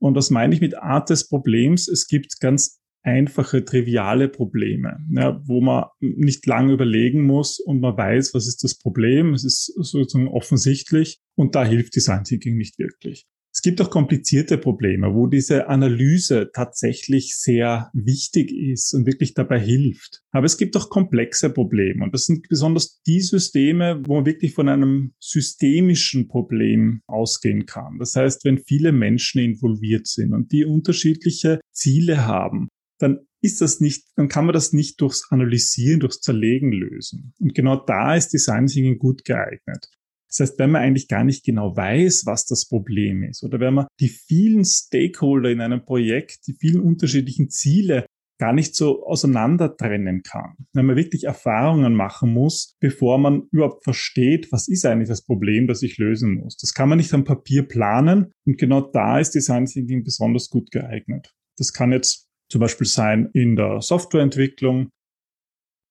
Und 0.00 0.14
was 0.14 0.31
meine 0.31 0.55
ich 0.55 0.62
mit 0.62 0.76
Art 0.76 1.11
des 1.11 1.29
Problems? 1.29 1.87
Es 1.87 2.06
gibt 2.06 2.41
ganz 2.41 2.79
einfache, 3.02 3.64
triviale 3.64 4.29
Probleme, 4.29 4.99
ja, 5.11 5.41
wo 5.47 5.61
man 5.61 5.85
nicht 6.00 6.47
lange 6.47 6.73
überlegen 6.73 7.23
muss 7.23 7.58
und 7.61 7.81
man 7.81 7.97
weiß, 7.97 8.35
was 8.35 8.47
ist 8.47 8.62
das 8.62 8.79
Problem. 8.79 9.35
Es 9.35 9.44
ist 9.44 9.73
sozusagen 9.76 10.29
offensichtlich 10.29 11.20
und 11.35 11.55
da 11.55 11.64
hilft 11.64 11.97
Design 11.97 12.25
Thinking 12.25 12.56
nicht 12.56 12.79
wirklich. 12.79 13.26
Es 13.52 13.62
gibt 13.62 13.81
auch 13.81 13.91
komplizierte 13.91 14.58
Probleme, 14.58 15.12
wo 15.12 15.26
diese 15.26 15.69
Analyse 15.69 16.50
tatsächlich 16.55 17.37
sehr 17.37 17.91
wichtig 17.93 18.52
ist 18.52 18.94
und 18.94 19.06
wirklich 19.06 19.35
dabei 19.35 19.58
hilft. 19.58 20.23
Aber 20.31 20.47
es 20.47 20.56
gibt 20.56 20.76
auch 20.76 20.88
komplexe 20.88 21.50
Probleme 21.50 22.05
und 22.05 22.14
das 22.14 22.26
sind 22.26 22.49
besonders 22.49 23.02
die 23.02 23.20
Systeme, 23.20 24.00
wo 24.05 24.17
man 24.17 24.26
wirklich 24.26 24.55
von 24.55 24.69
einem 24.69 25.14
systemischen 25.19 26.29
Problem 26.29 27.02
ausgehen 27.08 27.67
kann. 27.67 27.99
Das 27.99 28.14
heißt, 28.14 28.44
wenn 28.44 28.58
viele 28.58 28.93
Menschen 28.93 29.41
involviert 29.41 30.06
sind 30.06 30.32
und 30.32 30.52
die 30.52 30.64
unterschiedliche 30.64 31.61
Ziele 31.73 32.26
haben, 32.26 32.69
dann 33.00 33.20
ist 33.43 33.61
das 33.61 33.81
nicht, 33.81 34.06
dann 34.17 34.29
kann 34.29 34.44
man 34.44 34.52
das 34.52 34.73
nicht 34.73 35.00
durchs 35.00 35.31
Analysieren, 35.31 36.00
durchs 36.00 36.20
Zerlegen 36.20 36.73
lösen. 36.73 37.32
Und 37.41 37.55
genau 37.55 37.76
da 37.76 38.14
ist 38.14 38.32
Design 38.32 38.67
Thinking 38.67 38.99
gut 38.99 39.25
geeignet. 39.25 39.88
Das 40.29 40.41
heißt, 40.41 40.58
wenn 40.58 40.70
man 40.70 40.82
eigentlich 40.82 41.08
gar 41.08 41.25
nicht 41.25 41.44
genau 41.44 41.76
weiß, 41.76 42.23
was 42.26 42.47
das 42.47 42.69
Problem 42.69 43.25
ist, 43.25 43.43
oder 43.43 43.58
wenn 43.58 43.75
man 43.75 43.87
die 43.99 44.08
vielen 44.08 44.64
Stakeholder 44.64 45.50
in 45.50 45.61
einem 45.61 45.85
Projekt, 45.85 46.47
die 46.47 46.55
vielen 46.55 46.81
unterschiedlichen 46.81 47.50
Ziele 47.50 48.06
gar 48.38 48.52
nicht 48.55 48.75
so 48.75 49.05
auseinander 49.05 49.76
trennen 49.76 50.23
kann. 50.23 50.55
Wenn 50.73 50.87
man 50.87 50.97
wirklich 50.97 51.25
Erfahrungen 51.25 51.94
machen 51.94 52.32
muss, 52.32 52.75
bevor 52.81 53.19
man 53.19 53.43
überhaupt 53.52 53.85
versteht, 53.85 54.50
was 54.50 54.67
ist 54.67 54.87
eigentlich 54.87 55.11
das 55.11 55.25
Problem, 55.25 55.67
das 55.67 55.82
ich 55.82 55.99
lösen 55.99 56.37
muss. 56.37 56.56
Das 56.56 56.73
kann 56.73 56.88
man 56.88 56.99
nicht 56.99 57.12
am 57.12 57.25
Papier 57.25 57.64
planen 57.64 58.32
und 58.47 58.56
genau 58.56 58.81
da 58.81 59.19
ist 59.19 59.35
Design 59.35 59.67
Thinking 59.67 60.05
besonders 60.05 60.49
gut 60.49 60.70
geeignet. 60.70 61.35
Das 61.58 61.75
kann 61.75 61.93
jetzt 61.93 62.29
zum 62.50 62.61
Beispiel 62.61 62.87
sein 62.87 63.31
in 63.32 63.56
der 63.56 63.81
Softwareentwicklung, 63.81 64.91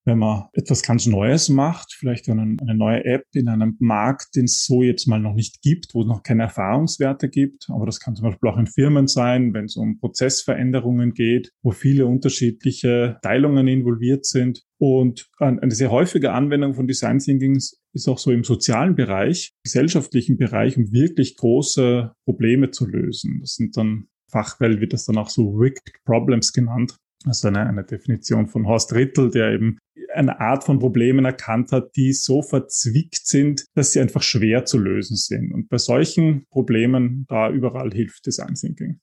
wenn 0.06 0.18
man 0.18 0.46
etwas 0.54 0.82
ganz 0.82 1.06
Neues 1.06 1.50
macht, 1.50 1.94
vielleicht 1.94 2.30
eine, 2.30 2.58
eine, 2.60 2.76
neue 2.76 3.06
App 3.06 3.26
in 3.34 3.48
einem 3.48 3.76
Markt, 3.80 4.36
den 4.36 4.46
es 4.46 4.66
so 4.66 4.82
jetzt 4.82 5.08
mal 5.08 5.20
noch 5.20 5.36
nicht 5.36 5.62
gibt, 5.62 5.94
wo 5.94 6.02
es 6.02 6.08
noch 6.08 6.24
keine 6.24 6.44
Erfahrungswerte 6.44 7.30
gibt. 7.30 7.68
Aber 7.70 7.86
das 7.86 8.00
kann 8.00 8.16
zum 8.16 8.26
Beispiel 8.26 8.50
auch 8.50 8.58
in 8.58 8.66
Firmen 8.66 9.08
sein, 9.08 9.54
wenn 9.54 9.66
es 9.66 9.76
um 9.76 10.00
Prozessveränderungen 10.00 11.14
geht, 11.14 11.52
wo 11.62 11.72
viele 11.72 12.08
unterschiedliche 12.08 13.18
Teilungen 13.22 13.68
involviert 13.68 14.26
sind. 14.26 14.64
Und 14.80 15.30
eine 15.38 15.72
sehr 15.72 15.92
häufige 15.92 16.32
Anwendung 16.32 16.74
von 16.74 16.88
Design 16.88 17.20
Thinking 17.20 17.56
ist 17.58 18.08
auch 18.08 18.18
so 18.18 18.32
im 18.32 18.44
sozialen 18.44 18.96
Bereich, 18.96 19.52
gesellschaftlichen 19.64 20.38
Bereich, 20.38 20.78
um 20.78 20.92
wirklich 20.92 21.36
große 21.36 22.14
Probleme 22.26 22.72
zu 22.72 22.88
lösen. 22.88 23.40
Das 23.42 23.56
sind 23.56 23.76
dann 23.78 24.08
Fachwelt 24.30 24.80
wird 24.80 24.94
das 24.94 25.06
dann 25.06 25.18
auch 25.18 25.30
so 25.30 25.50
Rigged 25.52 25.94
Problems 26.06 26.54
genannt. 26.54 26.96
Also 27.26 27.50
eine, 27.50 27.68
eine 27.68 27.84
Definition 27.84 28.48
von 28.48 28.66
Horst 28.66 28.94
Rittel, 28.94 29.30
der 29.30 29.52
eben 29.52 29.78
eine 30.14 30.40
Art 30.40 30.64
von 30.64 30.80
Problemen 30.80 31.26
erkannt 31.26 31.72
hat, 31.72 31.96
die 31.96 32.14
so 32.14 32.42
verzwickt 32.42 33.28
sind, 33.28 33.66
dass 33.76 33.92
sie 33.92 34.00
einfach 34.00 34.24
schwer 34.24 34.66
zu 34.66 34.78
lösen 34.78 35.18
sind. 35.18 35.52
Und 35.54 35.70
bei 35.70 35.78
solchen 35.78 36.46
Problemen, 36.50 37.26
da 37.28 37.50
überall 37.50 37.92
hilft 37.92 38.26
Design 38.26 38.56
Thinking. 38.56 39.00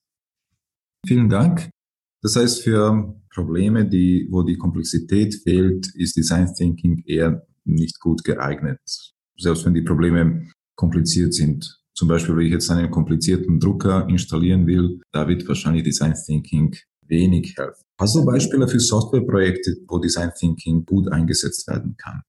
Vielen 1.06 1.28
Dank. 1.28 1.70
Das 2.22 2.36
heißt, 2.36 2.62
für 2.62 3.14
Probleme, 3.32 3.86
die, 3.86 4.26
wo 4.30 4.42
die 4.42 4.56
Komplexität 4.56 5.34
fehlt, 5.44 5.94
ist 5.94 6.16
Design 6.16 6.52
Thinking 6.54 7.04
eher 7.06 7.46
nicht 7.64 8.00
gut 8.00 8.24
geeignet. 8.24 8.80
Selbst 9.38 9.64
wenn 9.66 9.74
die 9.74 9.82
Probleme 9.82 10.50
kompliziert 10.74 11.34
sind. 11.34 11.80
Zum 11.96 12.08
Beispiel, 12.08 12.36
wenn 12.36 12.44
ich 12.44 12.52
jetzt 12.52 12.70
einen 12.70 12.90
komplizierten 12.90 13.58
Drucker 13.58 14.06
installieren 14.08 14.66
will, 14.66 15.00
da 15.12 15.26
wird 15.26 15.48
wahrscheinlich 15.48 15.82
Design 15.82 16.14
Thinking 16.14 16.76
wenig 17.08 17.54
helfen. 17.56 17.82
Hast 17.98 18.14
du 18.14 18.24
Beispiele 18.26 18.68
für 18.68 18.78
Softwareprojekte, 18.78 19.78
wo 19.88 19.98
Design 19.98 20.30
Thinking 20.38 20.84
gut 20.84 21.10
eingesetzt 21.10 21.66
werden 21.66 21.96
kann? 21.96 22.20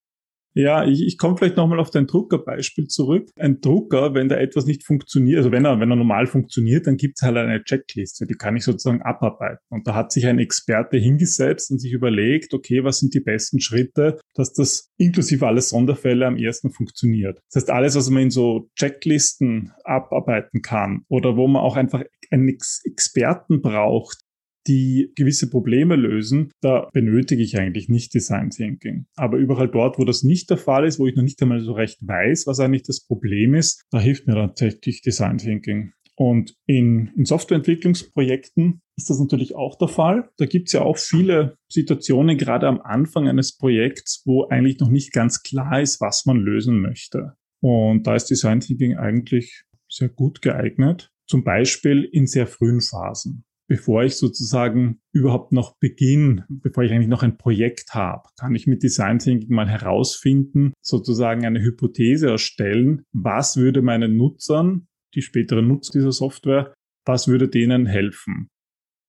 Ja, 0.57 0.83
ich, 0.83 1.05
ich 1.05 1.19
komme 1.19 1.37
vielleicht 1.37 1.55
nochmal 1.55 1.79
auf 1.79 1.91
dein 1.91 2.07
Druckerbeispiel 2.07 2.87
zurück. 2.87 3.29
Ein 3.37 3.61
Drucker, 3.61 4.15
wenn 4.15 4.27
da 4.27 4.37
etwas 4.37 4.65
nicht 4.65 4.83
funktioniert, 4.83 5.37
also 5.37 5.51
wenn 5.51 5.65
er, 5.65 5.79
wenn 5.79 5.91
er 5.91 5.95
normal 5.95 6.25
funktioniert, 6.25 6.87
dann 6.87 6.97
gibt 6.97 7.19
es 7.19 7.21
halt 7.21 7.37
eine 7.37 7.63
Checkliste, 7.63 8.25
die 8.25 8.33
kann 8.33 8.57
ich 8.57 8.63
sozusagen 8.63 9.03
abarbeiten. 9.03 9.59
Und 9.69 9.87
da 9.87 9.93
hat 9.93 10.11
sich 10.11 10.25
ein 10.25 10.39
Experte 10.39 10.97
hingesetzt 10.97 11.69
und 11.69 11.77
sich 11.77 11.93
überlegt, 11.93 12.55
okay, 12.55 12.83
was 12.83 12.97
sind 12.97 13.13
die 13.13 13.19
besten 13.19 13.59
Schritte, 13.59 14.17
dass 14.33 14.51
das 14.51 14.89
inklusive 14.97 15.45
alle 15.45 15.61
Sonderfälle 15.61 16.25
am 16.25 16.37
ersten 16.37 16.71
funktioniert. 16.71 17.39
Das 17.51 17.61
heißt, 17.61 17.69
alles, 17.69 17.95
was 17.95 18.09
man 18.09 18.23
in 18.23 18.31
so 18.31 18.71
Checklisten 18.75 19.73
abarbeiten 19.83 20.63
kann 20.63 21.03
oder 21.07 21.37
wo 21.37 21.47
man 21.47 21.61
auch 21.61 21.75
einfach 21.75 22.03
einen 22.31 22.49
Ex 22.49 22.81
Experten 22.83 23.61
braucht, 23.61 24.23
die 24.67 25.11
gewisse 25.15 25.49
Probleme 25.49 25.95
lösen, 25.95 26.51
da 26.61 26.89
benötige 26.93 27.41
ich 27.41 27.57
eigentlich 27.57 27.89
nicht 27.89 28.13
Design 28.13 28.49
Thinking. 28.49 29.05
Aber 29.15 29.37
überall 29.37 29.69
dort, 29.69 29.97
wo 29.97 30.05
das 30.05 30.23
nicht 30.23 30.49
der 30.49 30.57
Fall 30.57 30.85
ist, 30.85 30.99
wo 30.99 31.07
ich 31.07 31.15
noch 31.15 31.23
nicht 31.23 31.41
einmal 31.41 31.61
so 31.61 31.73
recht 31.73 31.99
weiß, 32.01 32.47
was 32.47 32.59
eigentlich 32.59 32.83
das 32.83 33.05
Problem 33.05 33.53
ist, 33.53 33.83
da 33.91 33.99
hilft 33.99 34.27
mir 34.27 34.35
dann 34.35 34.49
tatsächlich 34.49 35.01
Design 35.01 35.37
Thinking. 35.37 35.91
Und 36.15 36.55
in, 36.65 37.11
in 37.15 37.25
Softwareentwicklungsprojekten 37.25 38.81
ist 38.97 39.09
das 39.11 39.19
natürlich 39.19 39.55
auch 39.55 39.77
der 39.77 39.87
Fall. 39.87 40.29
Da 40.37 40.47
gibt 40.47 40.67
es 40.67 40.73
ja 40.73 40.81
auch 40.81 40.97
viele 40.97 41.57
Situationen, 41.71 42.39
gerade 42.39 42.67
am 42.67 42.81
Anfang 42.81 43.27
eines 43.27 43.55
Projekts, 43.55 44.23
wo 44.25 44.45
eigentlich 44.47 44.79
noch 44.79 44.89
nicht 44.89 45.13
ganz 45.13 45.43
klar 45.43 45.79
ist, 45.79 46.01
was 46.01 46.25
man 46.25 46.37
lösen 46.37 46.81
möchte. 46.81 47.33
Und 47.61 48.07
da 48.07 48.15
ist 48.15 48.31
Design 48.31 48.61
Thinking 48.61 48.97
eigentlich 48.97 49.63
sehr 49.89 50.09
gut 50.09 50.41
geeignet. 50.41 51.11
Zum 51.27 51.43
Beispiel 51.43 52.03
in 52.11 52.25
sehr 52.25 52.47
frühen 52.47 52.81
Phasen. 52.81 53.43
Bevor 53.69 54.03
ich 54.03 54.15
sozusagen 54.15 55.01
überhaupt 55.11 55.51
noch 55.51 55.77
beginne, 55.77 56.45
bevor 56.47 56.83
ich 56.83 56.91
eigentlich 56.91 57.09
noch 57.09 57.23
ein 57.23 57.37
Projekt 57.37 57.93
habe, 57.93 58.29
kann 58.39 58.55
ich 58.55 58.65
mit 58.65 58.81
Design 58.81 59.19
Thinking 59.19 59.53
mal 59.53 59.67
herausfinden, 59.67 60.71
sozusagen 60.81 61.45
eine 61.45 61.61
Hypothese 61.61 62.29
erstellen, 62.29 63.03
was 63.11 63.57
würde 63.57 63.81
meinen 63.81 64.15
Nutzern 64.15 64.87
die 65.15 65.21
späteren 65.21 65.67
Nutzer 65.67 65.91
dieser 65.93 66.13
Software, 66.13 66.73
was 67.05 67.27
würde 67.27 67.49
denen 67.49 67.85
helfen? 67.85 68.49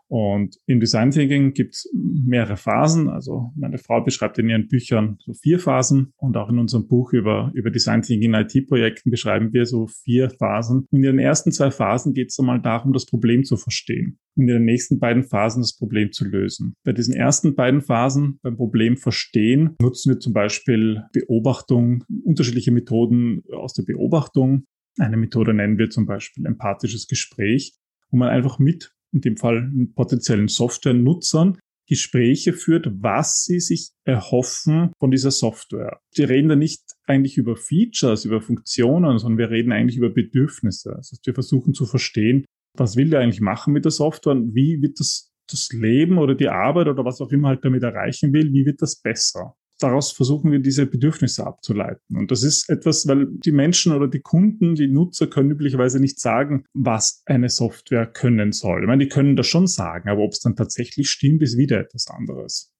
Und 0.08 0.56
im 0.66 0.80
Design 0.80 1.10
Thinking 1.10 1.52
gibt 1.52 1.74
es 1.74 1.90
mehrere 1.92 2.56
Phasen. 2.56 3.08
Also 3.08 3.52
meine 3.56 3.78
Frau 3.78 4.02
beschreibt 4.02 4.38
in 4.38 4.48
ihren 4.48 4.68
Büchern 4.68 5.18
so 5.20 5.34
vier 5.34 5.58
Phasen 5.58 6.12
und 6.16 6.36
auch 6.36 6.48
in 6.48 6.58
unserem 6.58 6.88
Buch 6.88 7.12
über, 7.12 7.52
über 7.54 7.70
Design 7.70 8.02
Thinking 8.02 8.34
in 8.34 8.40
IT-Projekten 8.40 9.10
beschreiben 9.10 9.52
wir 9.52 9.66
so 9.66 9.86
vier 9.86 10.30
Phasen. 10.30 10.86
In 10.90 11.02
den 11.02 11.18
ersten 11.18 11.52
zwei 11.52 11.70
Phasen 11.70 12.14
geht 12.14 12.30
es 12.30 12.38
einmal 12.38 12.60
darum, 12.60 12.92
das 12.92 13.06
Problem 13.06 13.44
zu 13.44 13.56
verstehen. 13.56 14.18
Und 14.34 14.44
in 14.44 14.54
den 14.54 14.64
nächsten 14.64 14.98
beiden 14.98 15.24
Phasen 15.24 15.62
das 15.62 15.76
Problem 15.76 16.12
zu 16.12 16.24
lösen. 16.24 16.74
Bei 16.84 16.92
diesen 16.92 17.14
ersten 17.14 17.54
beiden 17.54 17.82
Phasen, 17.82 18.38
beim 18.42 18.56
Problem 18.56 18.96
verstehen, 18.96 19.76
nutzen 19.80 20.14
wir 20.14 20.20
zum 20.20 20.32
Beispiel 20.32 21.02
Beobachtung, 21.12 22.04
unterschiedliche 22.24 22.70
Methoden 22.70 23.42
aus 23.52 23.74
der 23.74 23.82
Beobachtung. 23.82 24.64
Eine 24.98 25.16
Methode 25.16 25.54
nennen 25.54 25.78
wir 25.78 25.90
zum 25.90 26.06
Beispiel 26.06 26.46
empathisches 26.46 27.08
Gespräch, 27.08 27.74
wo 28.10 28.16
man 28.16 28.28
einfach 28.28 28.58
mit, 28.58 28.94
in 29.12 29.20
dem 29.20 29.36
Fall 29.36 29.70
potenziellen 29.94 30.48
Softwarenutzern, 30.48 31.58
Gespräche 31.88 32.52
führt, 32.52 32.86
was 33.00 33.44
sie 33.44 33.60
sich 33.60 33.90
erhoffen 34.04 34.92
von 34.98 35.10
dieser 35.10 35.30
Software. 35.30 36.00
Wir 36.14 36.28
reden 36.28 36.50
da 36.50 36.56
nicht 36.56 36.82
eigentlich 37.06 37.38
über 37.38 37.56
Features, 37.56 38.26
über 38.26 38.42
Funktionen, 38.42 39.18
sondern 39.18 39.38
wir 39.38 39.50
reden 39.50 39.72
eigentlich 39.72 39.96
über 39.96 40.10
Bedürfnisse. 40.10 40.92
Das 40.94 41.10
heißt, 41.10 41.26
wir 41.26 41.34
versuchen 41.34 41.72
zu 41.72 41.86
verstehen, 41.86 42.44
was 42.76 42.96
will 42.96 43.08
der 43.08 43.20
eigentlich 43.20 43.40
machen 43.40 43.72
mit 43.72 43.86
der 43.86 43.92
Software 43.92 44.32
und 44.32 44.54
wie 44.54 44.82
wird 44.82 45.00
das, 45.00 45.32
das 45.50 45.70
Leben 45.72 46.18
oder 46.18 46.34
die 46.34 46.48
Arbeit 46.48 46.88
oder 46.88 47.06
was 47.06 47.22
auch 47.22 47.32
immer 47.32 47.48
halt 47.48 47.64
damit 47.64 47.82
erreichen 47.82 48.34
will, 48.34 48.52
wie 48.52 48.66
wird 48.66 48.82
das 48.82 49.00
besser? 49.00 49.54
Daraus 49.78 50.12
versuchen 50.12 50.50
wir 50.50 50.58
diese 50.58 50.86
Bedürfnisse 50.86 51.46
abzuleiten. 51.46 52.16
Und 52.16 52.30
das 52.30 52.42
ist 52.42 52.68
etwas, 52.68 53.06
weil 53.06 53.26
die 53.26 53.52
Menschen 53.52 53.92
oder 53.92 54.08
die 54.08 54.20
Kunden, 54.20 54.74
die 54.74 54.88
Nutzer 54.88 55.26
können 55.26 55.50
üblicherweise 55.50 56.00
nicht 56.00 56.20
sagen, 56.20 56.64
was 56.74 57.22
eine 57.26 57.48
Software 57.48 58.06
können 58.06 58.52
soll. 58.52 58.82
Ich 58.82 58.86
meine, 58.86 59.04
die 59.04 59.10
können 59.10 59.36
das 59.36 59.46
schon 59.46 59.66
sagen, 59.66 60.08
aber 60.08 60.22
ob 60.22 60.32
es 60.32 60.40
dann 60.40 60.56
tatsächlich 60.56 61.10
stimmt, 61.10 61.42
ist 61.42 61.56
wieder 61.56 61.80
etwas 61.80 62.08
anderes. 62.08 62.72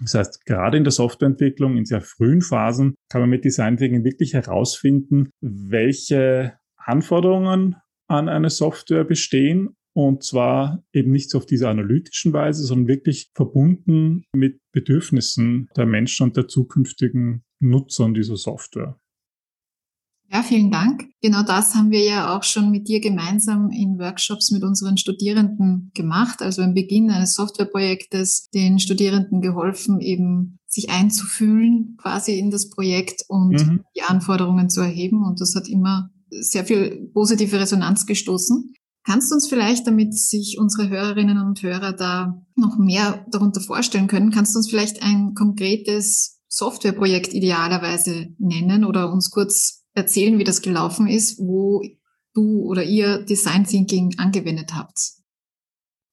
Das 0.00 0.14
heißt, 0.14 0.44
gerade 0.44 0.76
in 0.76 0.84
der 0.84 0.90
Softwareentwicklung, 0.90 1.76
in 1.76 1.84
sehr 1.84 2.00
frühen 2.00 2.42
Phasen, 2.42 2.94
kann 3.08 3.20
man 3.20 3.30
mit 3.30 3.44
Design 3.44 3.76
Thinking 3.76 4.04
wirklich 4.04 4.34
herausfinden, 4.34 5.30
welche 5.40 6.58
Anforderungen 6.76 7.76
an 8.08 8.28
eine 8.28 8.50
Software 8.50 9.04
bestehen 9.04 9.76
und 9.94 10.24
zwar 10.24 10.84
eben 10.92 11.12
nicht 11.12 11.30
so 11.30 11.38
auf 11.38 11.46
diese 11.46 11.68
analytischen 11.68 12.32
Weise, 12.32 12.64
sondern 12.64 12.88
wirklich 12.88 13.30
verbunden 13.34 14.24
mit 14.34 14.60
Bedürfnissen 14.72 15.68
der 15.76 15.86
Menschen 15.86 16.24
und 16.24 16.36
der 16.36 16.48
zukünftigen 16.48 17.44
Nutzern 17.60 18.12
dieser 18.12 18.36
Software. 18.36 18.98
Ja, 20.32 20.42
vielen 20.42 20.72
Dank. 20.72 21.04
Genau 21.22 21.44
das 21.44 21.74
haben 21.76 21.92
wir 21.92 22.02
ja 22.02 22.36
auch 22.36 22.42
schon 22.42 22.72
mit 22.72 22.88
dir 22.88 23.00
gemeinsam 23.00 23.70
in 23.70 23.98
Workshops 23.98 24.50
mit 24.50 24.64
unseren 24.64 24.96
Studierenden 24.96 25.92
gemacht. 25.94 26.42
Also 26.42 26.62
im 26.62 26.74
Beginn 26.74 27.10
eines 27.10 27.34
Softwareprojektes 27.34 28.48
den 28.52 28.80
Studierenden 28.80 29.40
geholfen, 29.40 30.00
eben 30.00 30.58
sich 30.66 30.90
einzufühlen 30.90 31.96
quasi 32.02 32.36
in 32.36 32.50
das 32.50 32.68
Projekt 32.68 33.22
und 33.28 33.64
mhm. 33.64 33.84
die 33.96 34.02
Anforderungen 34.02 34.68
zu 34.70 34.80
erheben. 34.80 35.24
Und 35.24 35.40
das 35.40 35.54
hat 35.54 35.68
immer 35.68 36.10
sehr 36.30 36.64
viel 36.64 37.10
positive 37.12 37.60
Resonanz 37.60 38.06
gestoßen. 38.06 38.73
Kannst 39.06 39.30
du 39.30 39.34
uns 39.34 39.48
vielleicht, 39.48 39.86
damit 39.86 40.14
sich 40.14 40.56
unsere 40.58 40.88
Hörerinnen 40.88 41.38
und 41.38 41.62
Hörer 41.62 41.92
da 41.92 42.42
noch 42.56 42.78
mehr 42.78 43.26
darunter 43.30 43.60
vorstellen 43.60 44.06
können, 44.06 44.30
kannst 44.30 44.54
du 44.54 44.58
uns 44.58 44.70
vielleicht 44.70 45.02
ein 45.02 45.34
konkretes 45.34 46.40
Softwareprojekt 46.48 47.34
idealerweise 47.34 48.28
nennen 48.38 48.84
oder 48.84 49.12
uns 49.12 49.30
kurz 49.30 49.84
erzählen, 49.92 50.38
wie 50.38 50.44
das 50.44 50.62
gelaufen 50.62 51.06
ist, 51.06 51.38
wo 51.38 51.82
du 52.32 52.62
oder 52.62 52.82
ihr 52.82 53.18
Design 53.18 53.64
Thinking 53.64 54.14
angewendet 54.18 54.74
habt? 54.74 54.98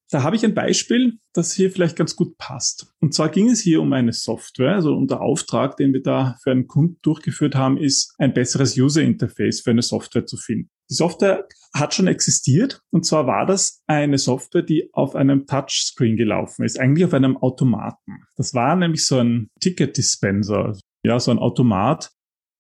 Da 0.10 0.24
habe 0.24 0.36
ich 0.36 0.44
ein 0.44 0.54
Beispiel, 0.54 1.20
das 1.32 1.54
hier 1.54 1.72
vielleicht 1.72 1.96
ganz 1.96 2.18
gut 2.18 2.38
passt. 2.38 2.94
Und 3.00 3.14
zwar 3.14 3.30
ging 3.30 3.50
es 3.50 3.62
hier 3.62 3.82
um 3.82 3.94
eine 3.94 4.12
Software, 4.12 4.76
also 4.76 4.94
unser 4.94 5.22
Auftrag, 5.22 5.78
den 5.78 5.94
wir 5.94 6.02
da 6.02 6.36
für 6.44 6.52
einen 6.52 6.68
Kunden 6.68 6.98
durchgeführt 7.02 7.56
haben, 7.56 7.78
ist 7.78 8.14
ein 8.18 8.34
besseres 8.34 8.78
User 8.78 9.02
Interface 9.02 9.62
für 9.62 9.72
eine 9.72 9.82
Software 9.82 10.26
zu 10.26 10.36
finden. 10.36 10.70
Die 10.90 10.96
Software 10.96 11.48
hat 11.74 11.94
schon 11.94 12.08
existiert 12.08 12.82
und 12.92 13.06
zwar 13.06 13.28
war 13.28 13.46
das 13.46 13.82
eine 13.88 14.18
Software, 14.18 14.62
die 14.62 14.90
auf 14.94 15.16
einem 15.16 15.46
Touchscreen 15.46 16.18
gelaufen 16.18 16.66
ist, 16.66 16.80
eigentlich 16.80 17.06
auf 17.06 17.14
einem 17.14 17.38
Automaten. 17.38 18.24
Das 18.36 18.54
war 18.54 18.76
nämlich 18.76 19.06
so 19.06 19.20
ein 19.20 19.48
Ticket 19.60 19.98
Dispenser, 19.98 20.78
ja, 21.06 21.20
so 21.20 21.32
ein 21.32 21.40
Automat. 21.40 22.12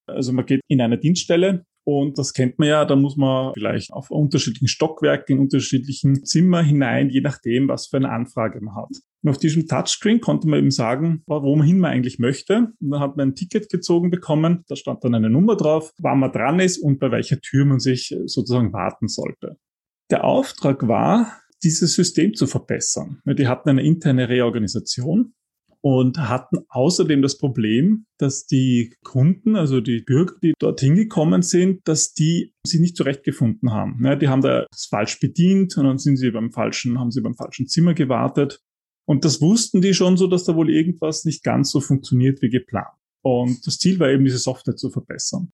Also 0.08 0.34
man 0.34 0.46
geht 0.46 0.62
in 0.68 0.82
eine 0.82 0.98
Dienststelle 0.98 1.65
und 1.83 2.17
das 2.17 2.33
kennt 2.33 2.59
man 2.59 2.67
ja, 2.67 2.85
da 2.85 2.95
muss 2.95 3.17
man 3.17 3.53
vielleicht 3.53 3.91
auf 3.91 4.11
unterschiedlichen 4.11 4.67
Stockwerken, 4.67 5.35
in 5.35 5.41
unterschiedlichen 5.41 6.23
Zimmer 6.25 6.61
hinein, 6.61 7.09
je 7.09 7.21
nachdem, 7.21 7.67
was 7.67 7.88
für 7.88 7.97
eine 7.97 8.09
Anfrage 8.09 8.61
man 8.61 8.75
hat. 8.75 8.89
Und 9.23 9.29
auf 9.29 9.38
diesem 9.38 9.67
Touchscreen 9.67 10.21
konnte 10.21 10.47
man 10.47 10.59
eben 10.59 10.71
sagen, 10.71 11.23
wohin 11.25 11.79
man 11.79 11.91
eigentlich 11.91 12.19
möchte. 12.19 12.73
Und 12.79 12.91
dann 12.91 13.00
hat 13.00 13.17
man 13.17 13.29
ein 13.29 13.35
Ticket 13.35 13.69
gezogen 13.69 14.11
bekommen, 14.11 14.63
da 14.67 14.75
stand 14.75 15.03
dann 15.03 15.15
eine 15.15 15.29
Nummer 15.29 15.55
drauf, 15.55 15.91
wann 15.97 16.19
man 16.19 16.31
dran 16.31 16.59
ist 16.59 16.77
und 16.77 17.00
bei 17.00 17.11
welcher 17.11 17.39
Tür 17.39 17.65
man 17.65 17.79
sich 17.79 18.15
sozusagen 18.25 18.73
warten 18.73 19.07
sollte. 19.07 19.57
Der 20.11 20.23
Auftrag 20.23 20.88
war, 20.88 21.41
dieses 21.63 21.93
System 21.93 22.33
zu 22.33 22.47
verbessern. 22.47 23.21
Die 23.25 23.47
hatten 23.47 23.69
eine 23.69 23.83
interne 23.83 24.29
Reorganisation 24.29 25.33
und 25.81 26.19
hatten 26.19 26.59
außerdem 26.69 27.21
das 27.21 27.38
Problem, 27.38 28.05
dass 28.19 28.45
die 28.45 28.93
Kunden, 29.03 29.55
also 29.55 29.81
die 29.81 30.01
Bürger, 30.01 30.35
die 30.41 30.53
dorthin 30.59 30.95
gekommen 30.95 31.41
sind, 31.41 31.88
dass 31.88 32.13
die 32.13 32.53
sich 32.65 32.79
nicht 32.79 32.95
zurechtgefunden 32.95 33.71
haben. 33.71 34.00
Ja, 34.05 34.15
die 34.15 34.27
haben 34.27 34.41
da 34.41 34.67
falsch 34.89 35.19
bedient 35.19 35.75
und 35.77 35.85
dann 35.85 35.97
sind 35.97 36.17
sie 36.17 36.29
beim 36.29 36.51
falschen, 36.51 37.00
haben 37.00 37.11
sie 37.11 37.21
beim 37.21 37.35
falschen 37.35 37.67
Zimmer 37.67 37.95
gewartet. 37.95 38.61
Und 39.05 39.25
das 39.25 39.41
wussten 39.41 39.81
die 39.81 39.95
schon 39.95 40.17
so, 40.17 40.27
dass 40.27 40.43
da 40.43 40.55
wohl 40.55 40.69
irgendwas 40.69 41.25
nicht 41.25 41.43
ganz 41.43 41.71
so 41.71 41.81
funktioniert 41.81 42.41
wie 42.43 42.50
geplant. 42.50 42.95
Und 43.23 43.65
das 43.65 43.77
Ziel 43.77 44.00
war 44.00 44.09
eben, 44.09 44.23
diese 44.23 44.38
Software 44.38 44.75
zu 44.75 44.89
verbessern. 44.89 45.51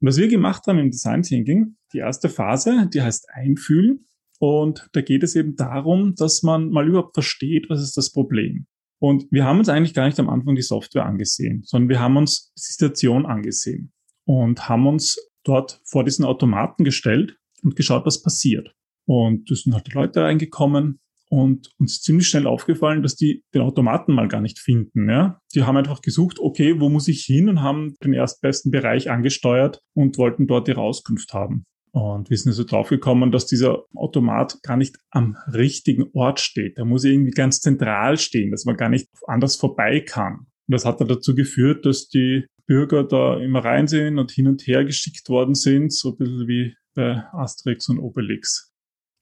Und 0.00 0.08
was 0.08 0.16
wir 0.16 0.28
gemacht 0.28 0.66
haben 0.66 0.78
im 0.78 0.90
Design 0.90 1.22
Thinking, 1.22 1.76
die 1.92 1.98
erste 1.98 2.28
Phase, 2.28 2.88
die 2.92 3.02
heißt 3.02 3.28
Einfühlen. 3.32 4.06
Und 4.38 4.88
da 4.92 5.02
geht 5.02 5.22
es 5.22 5.36
eben 5.36 5.56
darum, 5.56 6.14
dass 6.14 6.42
man 6.42 6.70
mal 6.70 6.88
überhaupt 6.88 7.14
versteht, 7.14 7.68
was 7.68 7.82
ist 7.82 7.96
das 7.96 8.10
Problem. 8.10 8.66
Und 9.00 9.26
wir 9.30 9.44
haben 9.44 9.58
uns 9.58 9.68
eigentlich 9.68 9.94
gar 9.94 10.06
nicht 10.06 10.20
am 10.20 10.28
Anfang 10.28 10.54
die 10.54 10.62
Software 10.62 11.06
angesehen, 11.06 11.62
sondern 11.64 11.88
wir 11.88 12.00
haben 12.00 12.16
uns 12.16 12.52
die 12.54 12.72
Situation 12.72 13.24
angesehen 13.24 13.92
und 14.24 14.68
haben 14.68 14.86
uns 14.86 15.18
dort 15.42 15.80
vor 15.84 16.04
diesen 16.04 16.24
Automaten 16.24 16.84
gestellt 16.84 17.36
und 17.62 17.76
geschaut, 17.76 18.04
was 18.04 18.22
passiert. 18.22 18.74
Und 19.06 19.50
es 19.50 19.62
sind 19.62 19.72
halt 19.72 19.86
die 19.86 19.92
Leute 19.92 20.22
reingekommen 20.22 21.00
und 21.30 21.70
uns 21.78 22.02
ziemlich 22.02 22.28
schnell 22.28 22.46
aufgefallen, 22.46 23.02
dass 23.02 23.16
die 23.16 23.42
den 23.54 23.62
Automaten 23.62 24.12
mal 24.12 24.28
gar 24.28 24.40
nicht 24.40 24.58
finden. 24.58 25.08
Ja? 25.08 25.40
Die 25.54 25.62
haben 25.62 25.76
einfach 25.76 26.02
gesucht, 26.02 26.38
okay, 26.38 26.78
wo 26.78 26.90
muss 26.90 27.08
ich 27.08 27.24
hin 27.24 27.48
und 27.48 27.62
haben 27.62 27.94
den 28.04 28.12
erstbesten 28.12 28.70
Bereich 28.70 29.10
angesteuert 29.10 29.80
und 29.94 30.18
wollten 30.18 30.46
dort 30.46 30.68
ihre 30.68 30.82
Auskunft 30.82 31.32
haben. 31.32 31.64
Und 31.92 32.30
wir 32.30 32.36
sind 32.36 32.50
also 32.50 32.64
draufgekommen, 32.64 33.32
dass 33.32 33.46
dieser 33.46 33.84
Automat 33.94 34.62
gar 34.62 34.76
nicht 34.76 34.96
am 35.10 35.36
richtigen 35.52 36.10
Ort 36.12 36.38
steht. 36.40 36.78
Der 36.78 36.84
muss 36.84 37.04
irgendwie 37.04 37.32
ganz 37.32 37.60
zentral 37.60 38.16
stehen, 38.16 38.52
dass 38.52 38.64
man 38.64 38.76
gar 38.76 38.88
nicht 38.88 39.08
anders 39.26 39.56
vorbei 39.56 40.00
kann. 40.00 40.46
Und 40.68 40.74
das 40.74 40.84
hat 40.84 41.00
dann 41.00 41.08
dazu 41.08 41.34
geführt, 41.34 41.84
dass 41.84 42.08
die 42.08 42.46
Bürger 42.66 43.02
da 43.02 43.38
immer 43.40 43.64
rein 43.64 43.88
sind 43.88 44.18
und 44.18 44.30
hin 44.30 44.46
und 44.46 44.64
her 44.66 44.84
geschickt 44.84 45.28
worden 45.28 45.56
sind, 45.56 45.92
so 45.92 46.10
ein 46.10 46.16
bisschen 46.18 46.46
wie 46.46 46.74
bei 46.94 47.24
Asterix 47.32 47.88
und 47.88 47.98
Obelix. 47.98 48.72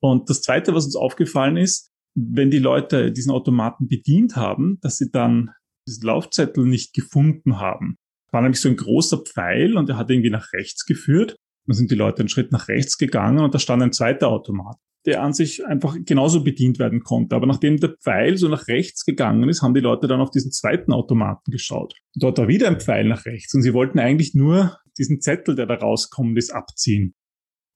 Und 0.01 0.29
das 0.29 0.43
Zweite, 0.43 0.75
was 0.75 0.85
uns 0.85 0.97
aufgefallen 0.97 1.57
ist, 1.57 1.91
wenn 2.15 2.51
die 2.51 2.59
Leute 2.59 3.13
diesen 3.13 3.33
Automaten 3.33 3.89
bedient 3.89 4.37
haben, 4.37 4.79
dass 4.83 4.99
sie 4.99 5.11
dann 5.11 5.51
diesen 5.87 6.07
Laufzettel 6.07 6.67
nicht 6.67 6.93
gefunden 6.93 7.59
haben. 7.59 7.97
War 8.31 8.43
nämlich 8.43 8.61
so 8.61 8.69
ein 8.69 8.77
großer 8.77 9.23
Pfeil 9.25 9.77
und 9.77 9.89
der 9.89 9.97
hat 9.97 10.11
irgendwie 10.11 10.31
nach 10.31 10.53
rechts 10.53 10.85
geführt. 10.85 11.37
Dann 11.69 11.77
sind 11.77 11.91
die 11.93 11.95
Leute 11.95 12.21
einen 12.21 12.29
Schritt 12.29 12.51
nach 12.51 12.67
rechts 12.67 12.99
gegangen 12.99 13.45
und 13.45 13.55
da 13.55 13.61
stand 13.61 13.83
ein 13.83 13.93
zweiter 13.93 14.29
Automat. 14.29 14.77
der 15.07 15.23
an 15.23 15.33
sich 15.33 15.65
einfach 15.65 15.97
genauso 16.05 16.43
bedient 16.43 16.79
werden 16.79 17.03
konnte. 17.03 17.37
Aber 17.37 17.47
nachdem 17.47 17.79
der 17.79 17.97
Pfeil 18.03 18.37
so 18.37 18.49
nach 18.49 18.67
rechts 18.69 19.05
gegangen 19.05 19.49
ist, 19.49 19.63
haben 19.63 19.75
die 19.75 19.81
Leute 19.81 20.09
dann 20.09 20.21
auf 20.21 20.31
diesen 20.31 20.51
zweiten 20.51 20.93
Automaten 20.93 21.51
geschaut. 21.51 21.95
Dort 22.15 22.39
war 22.39 22.49
wieder 22.49 22.67
ein 22.67 22.81
Pfeil 22.81 23.09
nach 23.09 23.25
rechts 23.25 23.55
und 23.55 23.63
sie 23.63 23.73
wollten 23.73 23.99
eigentlich 24.01 24.35
nur 24.35 24.77
diesen 24.99 25.21
Zettel, 25.21 25.55
der 25.55 25.67
da 25.67 25.75
rauskommt, 25.75 26.37
ist 26.37 26.51
abziehen. 26.51 27.15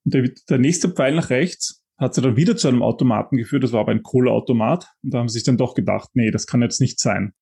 Und 0.05 0.15
der, 0.15 0.31
der 0.49 0.59
nächste 0.59 0.91
Pfeil 0.91 1.15
nach 1.15 1.31
rechts 1.31 1.83
hat 1.97 2.15
sie 2.15 2.21
dann 2.21 2.37
wieder 2.37 2.57
zu 2.57 2.69
einem 2.69 2.83
Automaten 2.83 3.37
geführt. 3.37 3.63
Das 3.63 3.73
war 3.73 3.81
aber 3.81 3.93
ein 3.93 4.03
Kohleautomat. 4.03 4.89
Und 5.03 5.15
da 5.15 5.19
haben 5.19 5.29
sie 5.29 5.35
sich 5.35 5.45
dann 5.45 5.57
doch 5.57 5.75
gedacht, 5.75 6.11
nee, 6.15 6.33
das 6.33 6.47
kann 6.47 6.61
jetzt 6.61 6.81
nicht 6.81 6.99
sein. 6.99 7.33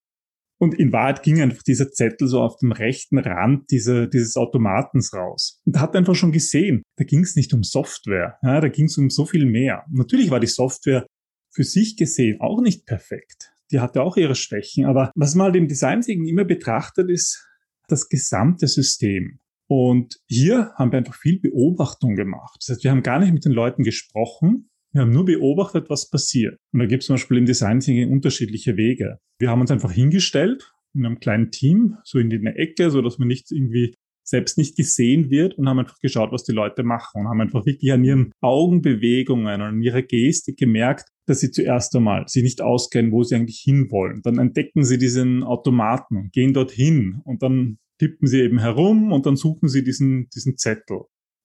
Und 0.61 0.75
in 0.75 0.93
Wahrheit 0.93 1.23
ging 1.23 1.41
einfach 1.41 1.63
dieser 1.63 1.91
Zettel 1.91 2.29
so 2.29 2.41
auf 2.43 2.59
dem 2.59 2.71
rechten 2.71 3.19
Rand 3.19 3.71
dieser, 3.71 4.07
dieses 4.07 4.37
Automatens 4.37 5.15
raus. 5.15 5.61
Und 5.65 5.77
da 5.77 5.81
hat 5.81 5.97
einfach 5.97 6.15
schon 6.15 6.33
gesehen, 6.33 6.83
da 6.97 7.05
ging 7.05 7.21
es 7.21 7.35
nicht 7.35 7.55
um 7.55 7.63
Software, 7.63 8.39
ja, 8.43 8.61
da 8.61 8.69
ging 8.69 8.85
es 8.85 8.99
um 8.99 9.09
so 9.09 9.25
viel 9.25 9.47
mehr. 9.47 9.85
natürlich 9.91 10.31
war 10.31 10.39
die 10.39 10.47
Software 10.47 11.07
für 11.53 11.65
sich 11.65 11.97
gesehen 11.97 12.41
auch 12.41 12.61
nicht 12.61 12.87
perfekt. 12.87 13.53
Die 13.73 13.81
hatte 13.81 14.03
auch 14.03 14.17
ihre 14.17 14.35
Schwächen. 14.35 14.85
Aber 14.85 15.11
was 15.15 15.35
man 15.35 15.47
halt 15.47 15.57
im 15.57 15.69
Design 15.69 16.03
immer 16.03 16.45
betrachtet, 16.45 17.11
ist 17.11 17.47
das 17.89 18.09
gesamte 18.09 18.67
System. 18.69 19.41
Und 19.67 20.21
hier 20.27 20.73
haben 20.77 20.93
wir 20.93 20.99
einfach 20.99 21.15
viel 21.15 21.41
Beobachtung 21.41 22.17
gemacht. 22.17 22.59
Das 22.61 22.69
heißt, 22.69 22.85
wir 22.85 22.91
haben 22.91 23.03
gar 23.03 23.21
nicht 23.21 23.33
mit 23.33 23.45
den 23.45 23.53
Leuten 23.53 23.85
gesprochen, 23.85 24.70
wir 24.93 25.03
haben 25.03 25.13
nur 25.13 25.25
beobachtet, 25.25 25.89
was 25.89 26.11
passiert. 26.11 26.59
Und 26.73 26.81
da 26.81 26.87
gibt 26.87 27.03
es 27.03 27.07
zum 27.07 27.15
Beispiel 27.15 27.39
im 27.39 27.47
Design 27.47 27.81
Thinking 27.81 28.11
unterschiedliche 28.11 28.77
Wege. 28.77 29.19
Wir 29.39 29.51
haben 29.51 29.61
uns 29.61 29.71
einfach 29.71 29.93
hingestellt 29.93 30.73
in 30.95 31.07
einem 31.07 31.21
kleinen 31.21 31.51
Team, 31.51 31.97
so 32.05 32.19
in 32.19 32.31
die 32.31 32.45
Ecke, 32.45 32.91
so 32.91 33.01
dass 33.01 33.19
man 33.19 33.29
nicht 33.29 33.51
irgendwie 33.53 33.95
selbst 34.25 34.59
nicht 34.59 34.77
gesehen 34.77 35.31
wird 35.31 35.59
und 35.59 35.69
haben 35.69 35.79
einfach 35.79 35.99
geschaut, 35.99 36.33
was 36.33 36.45
die 36.45 36.53
Leute 36.53 36.83
machen 36.83 37.21
und 37.21 37.29
haben 37.29 37.41
einfach 37.41 37.67
wirklich 37.67 37.93
an 37.93 38.05
ihren 38.05 38.33
Augenbewegungen 38.41 39.61
und 39.61 39.61
an 39.61 39.83
ihrer 39.83 40.03
Gestik 40.03 40.57
gemerkt, 40.57 41.09
dass 41.27 41.41
sie 41.41 41.51
zuerst 41.51 41.95
einmal 41.97 42.27
sich 42.29 42.43
nicht 42.43 42.63
auskennen, 42.63 43.13
wo 43.13 43.23
sie 43.23 43.35
eigentlich 43.35 43.61
hinwollen. 43.61 44.21
Dann 44.23 44.39
entdecken 44.39 44.85
sie 44.85 44.99
diesen 44.99 45.43
Automaten 45.43 46.17
und 46.17 46.33
gehen 46.33 46.53
dorthin 46.53 47.21
und 47.25 47.43
dann 47.43 47.79
tippen 47.99 48.29
sie 48.29 48.41
eben 48.41 48.59
herum 48.59 49.13
und 49.13 49.27
dann 49.27 49.37
suchen 49.37 49.69
sie 49.69 49.85
diesen, 49.85 50.29
diesen 50.35 50.57
Zettel. 50.57 51.03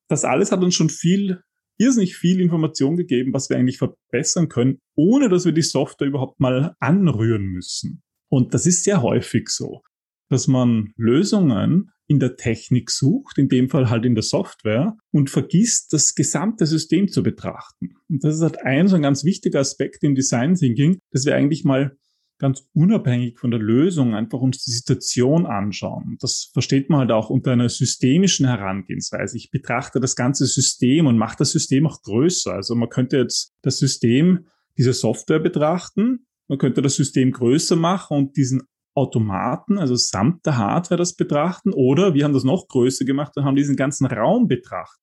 Das 0.07 0.23
alles 0.23 0.51
hat 0.51 0.63
uns 0.63 0.75
schon 0.75 0.89
viel 0.89 1.41
irrsinnig 1.77 2.15
viel 2.15 2.39
Information 2.39 2.97
gegeben, 2.97 3.33
was 3.33 3.49
wir 3.49 3.57
eigentlich 3.57 3.77
verbessern 3.77 4.49
können, 4.49 4.79
ohne 4.95 5.29
dass 5.29 5.45
wir 5.45 5.51
die 5.51 5.61
Software 5.61 6.07
überhaupt 6.07 6.39
mal 6.39 6.75
anrühren 6.79 7.45
müssen. 7.45 8.03
Und 8.29 8.53
das 8.53 8.65
ist 8.65 8.83
sehr 8.83 9.01
häufig 9.01 9.49
so, 9.49 9.81
dass 10.29 10.47
man 10.47 10.93
Lösungen 10.97 11.91
in 12.07 12.19
der 12.19 12.35
Technik 12.35 12.91
sucht, 12.91 13.37
in 13.37 13.49
dem 13.49 13.69
Fall 13.69 13.89
halt 13.89 14.05
in 14.05 14.13
der 14.13 14.23
Software, 14.23 14.95
und 15.11 15.29
vergisst, 15.29 15.91
das 15.91 16.13
gesamte 16.13 16.65
System 16.65 17.07
zu 17.07 17.23
betrachten. 17.23 17.95
Und 18.09 18.23
das 18.23 18.35
ist 18.35 18.41
halt 18.41 18.61
ein 18.63 18.87
so 18.87 18.95
ein 18.95 19.01
ganz 19.01 19.23
wichtiger 19.23 19.59
Aspekt 19.59 20.03
im 20.03 20.13
Design 20.15 20.55
Thinking, 20.55 20.99
dass 21.11 21.25
wir 21.25 21.35
eigentlich 21.35 21.63
mal 21.63 21.97
ganz 22.37 22.67
unabhängig 22.73 23.39
von 23.39 23.51
der 23.51 23.59
Lösung 23.59 24.13
einfach 24.13 24.39
uns 24.39 24.63
die 24.63 24.71
Situation 24.71 25.45
anschauen. 25.45 26.17
Das 26.19 26.49
versteht 26.53 26.89
man 26.89 26.99
halt 26.99 27.11
auch 27.11 27.29
unter 27.29 27.51
einer 27.51 27.69
systemischen 27.69 28.45
Herangehensweise. 28.45 29.37
Ich 29.37 29.51
betrachte 29.51 29.99
das 29.99 30.15
ganze 30.15 30.45
System 30.45 31.07
und 31.07 31.17
mache 31.17 31.37
das 31.39 31.51
System 31.51 31.87
auch 31.87 32.01
größer. 32.01 32.53
Also 32.53 32.75
man 32.75 32.89
könnte 32.89 33.17
jetzt 33.17 33.53
das 33.61 33.77
System 33.77 34.47
dieser 34.77 34.93
Software 34.93 35.39
betrachten, 35.39 36.25
man 36.47 36.57
könnte 36.59 36.81
das 36.81 36.95
System 36.95 37.31
größer 37.31 37.75
machen 37.75 38.17
und 38.17 38.37
diesen 38.37 38.63
Automaten, 38.93 39.77
also 39.77 39.95
samt 39.95 40.45
der 40.45 40.57
Hardware 40.57 40.97
das 40.97 41.15
betrachten, 41.15 41.73
oder 41.73 42.13
wir 42.13 42.23
haben 42.23 42.33
das 42.33 42.43
noch 42.43 42.67
größer 42.67 43.03
gemacht 43.05 43.33
und 43.35 43.43
haben 43.43 43.55
diesen 43.55 43.75
ganzen 43.75 44.05
Raum 44.05 44.47
betrachtet. 44.47 45.01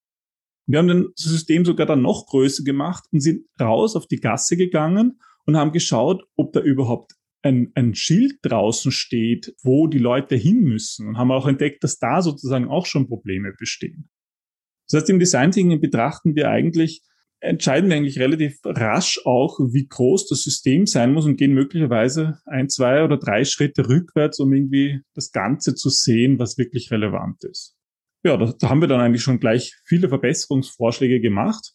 Wir 0.67 0.79
haben 0.79 0.89
das 0.89 1.25
System 1.25 1.65
sogar 1.65 1.87
dann 1.87 2.03
noch 2.03 2.27
größer 2.27 2.63
gemacht 2.63 3.05
und 3.11 3.21
sind 3.21 3.47
raus 3.61 3.97
auf 3.97 4.07
die 4.07 4.21
Gasse 4.21 4.57
gegangen 4.57 5.19
und 5.45 5.57
haben 5.57 5.73
geschaut, 5.73 6.23
ob 6.37 6.53
da 6.53 6.61
überhaupt 6.61 7.15
ein, 7.43 7.73
ein 7.75 7.95
Schild 7.95 8.39
draußen 8.43 8.93
steht, 8.93 9.55
wo 9.63 9.87
die 9.87 9.99
Leute 9.99 10.37
hin 10.37 10.61
müssen 10.61 11.09
und 11.09 11.19
haben 11.19 11.33
auch 11.33 11.47
entdeckt, 11.47 11.85
dass 11.85 11.99
da 11.99 12.23
sozusagen 12.23 12.69
auch 12.69 12.87
schon 12.87 13.09
Probleme 13.09 13.53
bestehen. 13.59 14.09
Das 14.89 15.01
heißt, 15.03 15.11
im 15.11 15.19
Design 15.19 15.51
Thinking 15.51 15.81
betrachten 15.81 16.35
wir 16.35 16.51
eigentlich, 16.51 17.03
entscheiden 17.41 17.91
wir 17.91 17.97
eigentlich 17.97 18.19
relativ 18.19 18.59
rasch 18.65 19.21
auch, 19.25 19.59
wie 19.73 19.87
groß 19.87 20.29
das 20.29 20.43
System 20.43 20.87
sein 20.87 21.13
muss 21.13 21.27
und 21.27 21.37
gehen 21.37 21.55
möglicherweise 21.55 22.39
ein, 22.47 22.69
zwei 22.69 23.05
oder 23.05 23.17
drei 23.17 23.45
Schritte 23.45 23.89
rückwärts, 23.89 24.39
um 24.39 24.53
irgendwie 24.53 25.01
das 25.15 25.33
Ganze 25.33 25.75
zu 25.75 25.89
sehen, 25.89 26.39
was 26.39 26.59
wirklich 26.59 26.91
relevant 26.91 27.43
ist. 27.45 27.77
Ja, 28.25 28.37
da, 28.37 28.55
da 28.59 28.69
haben 28.69 28.81
wir 28.81 28.89
dann 28.89 29.01
eigentlich 29.01 29.23
schon 29.23 29.41
gleich 29.41 29.75
viele 29.85 30.09
Verbesserungsvorschläge 30.09 31.21
gemacht 31.21 31.73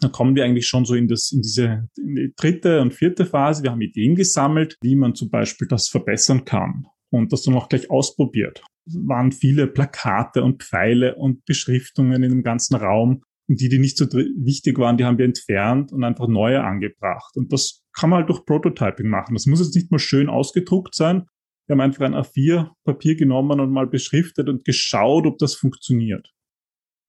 dann 0.00 0.12
kommen 0.12 0.34
wir 0.34 0.44
eigentlich 0.44 0.66
schon 0.66 0.84
so 0.84 0.94
in, 0.94 1.08
das, 1.08 1.32
in 1.32 1.42
diese 1.42 1.88
in 1.96 2.14
die 2.14 2.32
dritte 2.36 2.80
und 2.80 2.94
vierte 2.94 3.26
Phase. 3.26 3.62
Wir 3.62 3.70
haben 3.70 3.80
Ideen 3.80 4.14
gesammelt, 4.14 4.76
wie 4.82 4.96
man 4.96 5.14
zum 5.14 5.30
Beispiel 5.30 5.68
das 5.68 5.88
verbessern 5.88 6.44
kann 6.44 6.86
und 7.10 7.32
das 7.32 7.42
dann 7.42 7.54
auch 7.54 7.68
gleich 7.68 7.90
ausprobiert. 7.90 8.62
Es 8.86 8.96
waren 9.06 9.32
viele 9.32 9.66
Plakate 9.66 10.42
und 10.42 10.62
Pfeile 10.62 11.16
und 11.16 11.44
Beschriftungen 11.44 12.22
in 12.22 12.30
dem 12.30 12.42
ganzen 12.42 12.76
Raum. 12.76 13.22
Und 13.48 13.60
die, 13.60 13.68
die 13.68 13.78
nicht 13.78 13.98
so 13.98 14.06
wichtig 14.06 14.78
waren, 14.78 14.96
die 14.96 15.04
haben 15.04 15.18
wir 15.18 15.24
entfernt 15.24 15.92
und 15.92 16.04
einfach 16.04 16.28
neue 16.28 16.62
angebracht. 16.62 17.36
Und 17.36 17.52
das 17.52 17.82
kann 17.92 18.10
man 18.10 18.20
halt 18.20 18.28
durch 18.28 18.44
Prototyping 18.46 19.08
machen. 19.08 19.34
Das 19.34 19.46
muss 19.46 19.60
jetzt 19.60 19.74
nicht 19.74 19.90
mal 19.90 19.98
schön 19.98 20.28
ausgedruckt 20.28 20.94
sein. 20.94 21.26
Wir 21.66 21.74
haben 21.74 21.80
einfach 21.80 22.04
ein 22.04 22.14
A4-Papier 22.14 23.16
genommen 23.16 23.60
und 23.60 23.72
mal 23.72 23.86
beschriftet 23.86 24.48
und 24.48 24.64
geschaut, 24.64 25.26
ob 25.26 25.38
das 25.38 25.54
funktioniert 25.54 26.32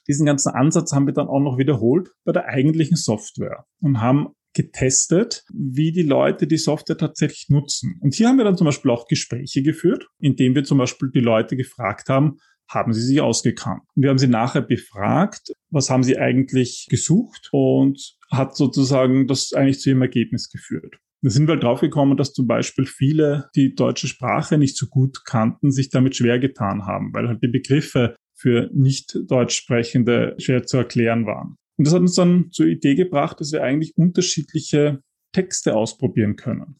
diesen 0.08 0.26
ganzen 0.26 0.50
Ansatz 0.54 0.94
haben 0.94 1.06
wir 1.06 1.14
dann 1.14 1.28
auch 1.28 1.40
noch 1.40 1.58
wiederholt 1.58 2.10
bei 2.26 2.32
der 2.32 2.46
eigentlichen 2.46 2.98
Software 2.98 3.66
und 3.80 4.02
haben 4.02 4.30
getestet, 4.54 5.44
wie 5.54 5.92
die 5.92 6.02
Leute 6.02 6.48
die 6.48 6.58
Software 6.58 6.98
tatsächlich 6.98 7.48
nutzen. 7.50 7.98
Und 8.02 8.16
hier 8.16 8.28
haben 8.28 8.38
wir 8.38 8.44
dann 8.44 8.58
zum 8.58 8.66
Beispiel 8.66 8.92
auch 8.92 9.08
Gespräche 9.08 9.64
geführt, 9.64 10.08
indem 10.20 10.56
wir 10.56 10.64
zum 10.64 10.78
Beispiel 10.78 11.10
die 11.10 11.22
Leute 11.22 11.56
gefragt 11.56 12.10
haben, 12.10 12.38
haben 12.70 12.94
sie 12.94 13.02
sich 13.02 13.22
ausgekannt? 13.22 13.82
Und 13.96 14.04
wir 14.04 14.10
haben 14.10 14.18
sie 14.18 14.28
nachher 14.28 14.62
befragt, 14.62 15.52
was 15.70 15.90
haben 15.90 16.04
sie 16.04 16.18
eigentlich 16.18 16.88
gesucht 16.90 17.50
und 17.52 18.16
hat 18.32 18.56
sozusagen 18.56 19.28
das 19.28 19.54
eigentlich 19.54 19.80
zu 19.80 19.90
ihrem 19.90 20.02
Ergebnis 20.02 20.50
geführt. 20.50 20.98
Da 21.22 21.30
sind 21.30 21.48
wir 21.48 21.54
halt 21.54 21.64
draufgekommen, 21.64 22.18
dass 22.18 22.34
zum 22.34 22.48
Beispiel 22.48 22.86
viele, 22.86 23.50
die 23.56 23.76
deutsche 23.76 24.08
Sprache 24.08 24.58
nicht 24.58 24.76
so 24.76 24.88
gut 24.88 25.24
kannten, 25.26 25.72
sich 25.72 25.90
damit 25.90 26.16
schwer 26.16 26.40
getan 26.40 26.86
haben, 26.88 27.14
weil 27.14 27.28
halt 27.28 27.44
die 27.44 27.48
Begriffe 27.48 28.16
für 28.42 28.70
nicht 28.74 29.18
Deutsch 29.28 29.56
sprechende 29.56 30.36
schwer 30.40 30.64
zu 30.64 30.78
erklären 30.78 31.26
waren. 31.26 31.58
Und 31.78 31.86
das 31.88 31.94
hat 31.94 32.02
uns 32.02 32.16
dann 32.16 32.50
zur 32.52 32.66
Idee 32.66 32.96
gebracht, 32.96 33.40
dass 33.40 33.52
wir 33.52 33.64
eigentlich 33.64 33.96
unterschiedliche 33.96 35.02
Texte 35.32 35.76
ausprobieren 35.76 36.36
können. 36.36 36.78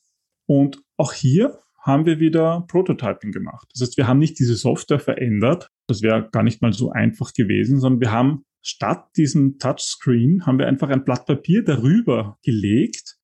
Und 0.48 0.82
auch 0.98 1.14
hier 1.14 1.60
haben 1.84 2.06
wir 2.06 2.20
wieder 2.20 2.66
Prototyping 2.68 3.32
gemacht. 3.32 3.68
Das 3.74 3.82
heißt, 3.82 3.98
wir 3.98 4.08
haben 4.08 4.20
nicht 4.20 4.40
diese 4.40 4.56
Software 4.56 5.00
verändert. 5.00 5.70
Das 5.88 6.02
wäre 6.02 6.30
gar 6.32 6.44
nicht 6.44 6.62
mal 6.62 6.74
so 6.74 6.92
einfach 6.92 7.34
gewesen, 7.34 7.80
sondern 7.80 8.02
wir 8.02 8.12
haben 8.12 8.44
statt 8.64 9.08
diesem 9.18 9.58
Touchscreen 9.58 10.46
haben 10.46 10.60
wir 10.60 10.68
einfach 10.68 10.90
ein 10.90 11.04
Blatt 11.04 11.26
Papier 11.26 11.64
darüber 11.64 12.38
gelegt 12.44 13.18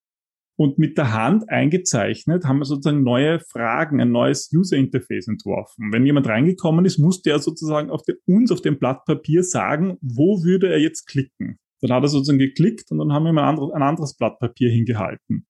und 0.57 0.79
mit 0.79 0.97
der 0.97 1.13
Hand 1.13 1.49
eingezeichnet, 1.49 2.45
haben 2.45 2.59
wir 2.59 2.65
sozusagen 2.65 3.03
neue 3.03 3.39
Fragen, 3.39 4.01
ein 4.01 4.11
neues 4.11 4.51
User 4.51 4.75
Interface 4.75 5.27
entworfen. 5.27 5.93
Wenn 5.93 6.05
jemand 6.05 6.27
reingekommen 6.27 6.83
ist, 6.83 6.97
musste 6.97 7.29
er 7.29 7.39
sozusagen 7.39 7.91
auf 7.91 8.01
der, 8.03 8.15
uns 8.25 8.51
auf 8.51 8.61
dem 8.61 8.79
Blatt 8.79 9.05
Papier 9.05 9.43
sagen, 9.43 9.97
wo 10.01 10.43
würde 10.43 10.69
er 10.69 10.79
jetzt 10.79 11.05
klicken. 11.05 11.59
Dann 11.81 11.91
hat 11.91 12.03
er 12.03 12.09
sozusagen 12.09 12.39
geklickt 12.39 12.91
und 12.91 12.97
dann 12.97 13.13
haben 13.13 13.23
wir 13.23 13.33
mal 13.33 13.43
ein 13.43 13.49
anderes, 13.49 13.71
ein 13.71 13.83
anderes 13.83 14.17
Blatt 14.17 14.39
Papier 14.39 14.71
hingehalten. 14.71 15.45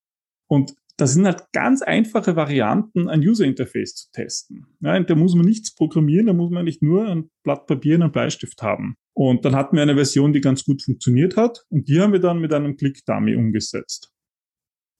Und 0.48 0.76
das 0.98 1.13
sind 1.13 1.26
halt 1.26 1.43
ganz 1.54 1.82
einfache 1.84 2.36
Varianten, 2.36 3.08
ein 3.08 3.22
User 3.22 3.46
Interface 3.46 3.96
zu 3.96 4.12
testen. 4.12 4.65
Ja, 4.82 5.00
da 5.00 5.15
muss 5.15 5.36
man 5.36 5.46
nichts 5.46 5.74
programmieren, 5.74 6.26
da 6.26 6.34
muss 6.34 6.50
man 6.50 6.65
nicht 6.65 6.82
nur 6.82 7.08
ein 7.08 7.30
Blatt 7.43 7.67
Papier 7.67 7.96
und 7.96 8.02
einen 8.02 8.12
Bleistift 8.12 8.62
haben. 8.62 8.96
Und 9.13 9.46
dann 9.46 9.56
hatten 9.56 9.76
wir 9.76 9.84
eine 9.84 9.96
Version, 9.96 10.34
die 10.34 10.41
ganz 10.41 10.65
gut 10.65 10.82
funktioniert 10.84 11.38
hat 11.38 11.65
und 11.70 11.88
die 11.88 12.02
haben 12.02 12.13
wir 12.13 12.20
dann 12.20 12.39
mit 12.39 12.52
einem 12.52 12.76
Click-Dummy 12.76 13.36
umgesetzt. 13.36 14.12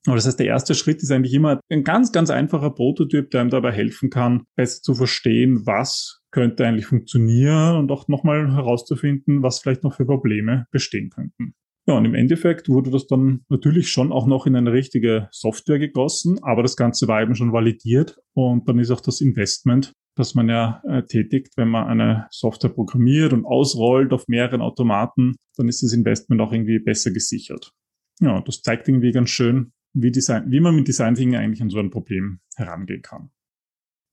Aber 0.08 0.16
das 0.16 0.26
heißt, 0.26 0.40
der 0.40 0.46
erste 0.46 0.74
Schritt 0.74 1.02
ist 1.02 1.12
eigentlich 1.12 1.34
immer 1.34 1.60
ein 1.70 1.84
ganz, 1.84 2.12
ganz 2.12 2.30
einfacher 2.30 2.70
Prototyp, 2.70 3.30
der 3.30 3.42
einem 3.42 3.50
dabei 3.50 3.72
helfen 3.72 4.08
kann, 4.08 4.44
besser 4.56 4.80
zu 4.80 4.94
verstehen, 4.94 5.66
was 5.66 6.22
könnte 6.30 6.66
eigentlich 6.66 6.86
funktionieren 6.86 7.76
und 7.76 7.92
auch 7.92 8.08
nochmal 8.08 8.50
herauszufinden, 8.54 9.42
was 9.42 9.58
vielleicht 9.58 9.84
noch 9.84 9.92
für 9.92 10.06
Probleme 10.06 10.66
bestehen 10.70 11.10
könnten. 11.10 11.52
Ja, 11.86 11.94
und 11.94 12.06
im 12.06 12.14
Endeffekt 12.14 12.70
wurde 12.70 12.90
das 12.90 13.06
dann 13.06 13.44
natürlich 13.50 13.90
schon 13.90 14.10
auch 14.10 14.26
noch 14.26 14.46
in 14.46 14.56
eine 14.56 14.72
richtige 14.72 15.28
Software 15.30 15.78
gegossen, 15.78 16.38
aber 16.42 16.62
das 16.62 16.76
Ganze 16.76 17.06
war 17.06 17.20
eben 17.20 17.34
schon 17.34 17.52
validiert 17.52 18.18
und 18.34 18.66
dann 18.66 18.78
ist 18.78 18.90
auch 18.90 19.02
das 19.02 19.20
Investment, 19.20 19.92
das 20.16 20.34
man 20.34 20.48
ja 20.48 20.82
äh, 20.88 21.02
tätigt, 21.02 21.52
wenn 21.56 21.68
man 21.68 21.86
eine 21.86 22.28
Software 22.30 22.70
programmiert 22.70 23.34
und 23.34 23.44
ausrollt 23.44 24.14
auf 24.14 24.26
mehreren 24.26 24.62
Automaten, 24.62 25.36
dann 25.58 25.68
ist 25.68 25.82
das 25.82 25.92
Investment 25.92 26.40
auch 26.40 26.52
irgendwie 26.52 26.78
besser 26.78 27.10
gesichert. 27.10 27.72
Ja, 28.20 28.40
das 28.40 28.62
zeigt 28.62 28.88
irgendwie 28.88 29.12
ganz 29.12 29.30
schön, 29.30 29.72
wie, 29.92 30.10
Design, 30.10 30.50
wie 30.50 30.60
man 30.60 30.76
mit 30.76 30.88
Design 30.88 31.14
Thinking 31.14 31.38
eigentlich 31.38 31.62
an 31.62 31.70
so 31.70 31.78
ein 31.78 31.90
Problem 31.90 32.40
herangehen 32.56 33.02
kann. 33.02 33.30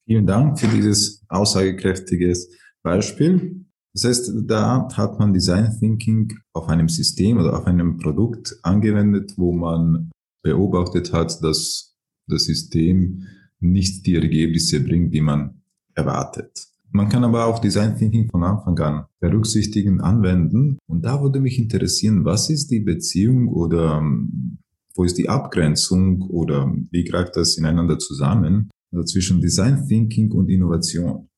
Vielen 0.08 0.28
Dank 0.28 0.60
für 0.60 0.68
dieses 0.68 1.24
aussagekräftiges 1.30 2.50
Beispiel. 2.84 3.66
Das 3.94 4.04
heißt, 4.04 4.34
da 4.46 4.88
hat 4.94 5.20
man 5.20 5.34
Design 5.34 5.72
Thinking 5.80 6.34
auf 6.54 6.68
einem 6.68 6.90
System 6.90 7.38
oder 7.38 7.58
auf 7.58 7.66
einem 7.66 7.98
Produkt 7.98 8.56
angewendet, 8.62 9.34
wo 9.38 9.52
man 9.52 10.12
beobachtet 10.44 11.12
hat, 11.14 11.42
dass 11.44 11.96
das 12.28 12.46
System 12.46 13.24
nicht 13.60 14.06
die 14.06 14.16
Ergebnisse 14.16 14.84
bringt, 14.84 15.14
die 15.14 15.22
man 15.22 15.62
erwartet. 15.96 16.68
Man 16.92 17.10
kann 17.10 17.24
aber 17.24 17.46
auch 17.46 17.60
Design 17.60 17.98
Thinking 17.98 18.30
von 18.30 18.44
Anfang 18.44 18.78
an 18.80 19.06
berücksichtigen, 19.20 20.02
anwenden. 20.02 20.78
Und 20.88 21.04
da 21.04 21.22
würde 21.22 21.40
mich 21.40 21.60
interessieren, 21.60 22.26
was 22.26 22.50
ist 22.50 22.72
die 22.72 22.80
Beziehung 22.80 23.48
oder 23.48 23.98
ähm, 23.98 24.60
wo 24.96 25.04
ist 25.04 25.18
die 25.18 25.30
Abgrenzung 25.30 26.22
oder 26.30 26.74
wie 26.92 27.04
greift 27.04 27.36
das 27.36 27.58
ineinander 27.58 28.00
zusammen 28.00 28.70
also 28.92 29.04
zwischen 29.04 29.42
Design 29.42 29.86
Thinking 29.88 30.32
und 30.32 30.50
Innovation? 30.50 31.30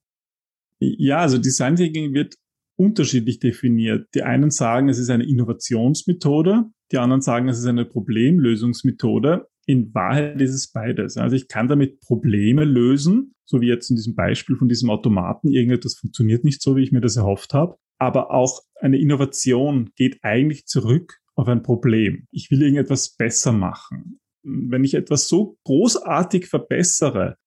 Ja, 0.80 1.20
also 1.20 1.38
Design 1.40 1.76
Thinking 1.76 2.14
wird 2.14 2.36
unterschiedlich 2.78 3.40
definiert. 3.40 4.08
Die 4.14 4.22
einen 4.22 4.52
sagen, 4.52 4.90
es 4.90 5.00
ist 5.00 5.10
eine 5.10 5.28
Innovationsmethode, 5.28 6.66
die 6.92 6.98
anderen 7.00 7.22
sagen, 7.22 7.50
es 7.50 7.58
ist 7.58 7.66
eine 7.66 7.86
Problemlösungsmethode. 7.86 9.48
In 9.66 9.94
Wahrheit 9.94 10.40
ist 10.40 10.54
es 10.54 10.72
beides. 10.72 11.18
Also 11.18 11.36
ich 11.36 11.48
kann 11.48 11.68
damit 11.68 12.00
Probleme 12.02 12.64
lösen, 12.64 13.34
so 13.46 13.60
wie 13.60 13.68
jetzt 13.68 13.90
in 13.90 13.96
diesem 13.96 14.16
Beispiel 14.16 14.56
von 14.56 14.70
diesem 14.70 14.90
Automaten. 14.90 15.50
Irgendetwas 15.50 15.96
funktioniert 15.96 16.44
nicht 16.44 16.62
so, 16.62 16.76
wie 16.76 16.84
ich 16.84 16.92
mir 16.92 17.02
das 17.02 17.18
erhofft 17.18 17.54
habe. 17.54 17.76
Aber 18.00 18.32
auch 18.32 18.62
eine 18.80 19.00
Innovation 19.00 19.90
geht 19.96 20.20
eigentlich 20.22 20.68
zurück 20.68 21.18
auf 21.38 21.48
ein 21.48 21.64
Problem. 21.64 22.28
Ich 22.32 22.52
will 22.52 22.62
irgendetwas 22.62 23.16
besser 23.16 23.52
machen. 23.52 24.20
Wenn 24.44 24.84
ich 24.84 24.96
etwas 24.96 25.28
so 25.28 25.58
großartig 25.66 26.48
verbessere, 26.48 27.38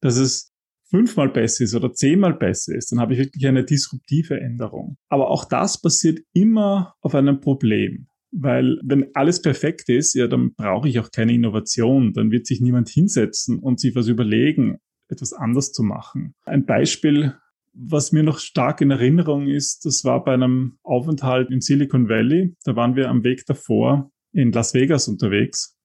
dass 0.00 0.16
es 0.16 0.52
fünfmal 0.88 1.28
besser 1.28 1.64
ist 1.64 1.74
oder 1.74 1.92
zehnmal 1.92 2.34
besser 2.34 2.74
ist, 2.74 2.90
dann 2.90 3.00
habe 3.00 3.14
ich 3.14 3.18
wirklich 3.18 3.46
eine 3.46 3.64
disruptive 3.64 4.40
Änderung. 4.40 4.96
Aber 5.08 5.30
auch 5.30 5.44
das 5.44 5.80
passiert 5.80 6.20
immer 6.32 6.94
auf 7.00 7.14
einem 7.14 7.40
Problem. 7.40 8.06
Weil 8.30 8.80
wenn 8.82 9.14
alles 9.14 9.42
perfekt 9.42 9.88
ist, 9.88 10.14
ja, 10.14 10.26
dann 10.26 10.54
brauche 10.54 10.88
ich 10.88 10.98
auch 10.98 11.10
keine 11.10 11.34
Innovation. 11.34 12.12
Dann 12.12 12.30
wird 12.30 12.46
sich 12.46 12.60
niemand 12.60 12.88
hinsetzen 12.88 13.58
und 13.58 13.78
sich 13.78 13.94
was 13.94 14.08
überlegen, 14.08 14.78
etwas 15.08 15.32
anders 15.32 15.72
zu 15.72 15.82
machen. 15.82 16.34
Ein 16.44 16.64
Beispiel, 16.64 17.34
was 17.74 18.12
mir 18.12 18.22
noch 18.22 18.38
stark 18.38 18.80
in 18.80 18.90
Erinnerung 18.90 19.48
ist, 19.48 19.84
das 19.84 20.04
war 20.04 20.24
bei 20.24 20.34
einem 20.34 20.78
Aufenthalt 20.82 21.50
in 21.50 21.60
Silicon 21.60 22.08
Valley. 22.08 22.54
Da 22.64 22.76
waren 22.76 22.96
wir 22.96 23.08
am 23.08 23.24
Weg 23.24 23.44
davor 23.46 24.10
in 24.32 24.52
Las 24.52 24.74
Vegas 24.74 25.08
unterwegs 25.08 25.76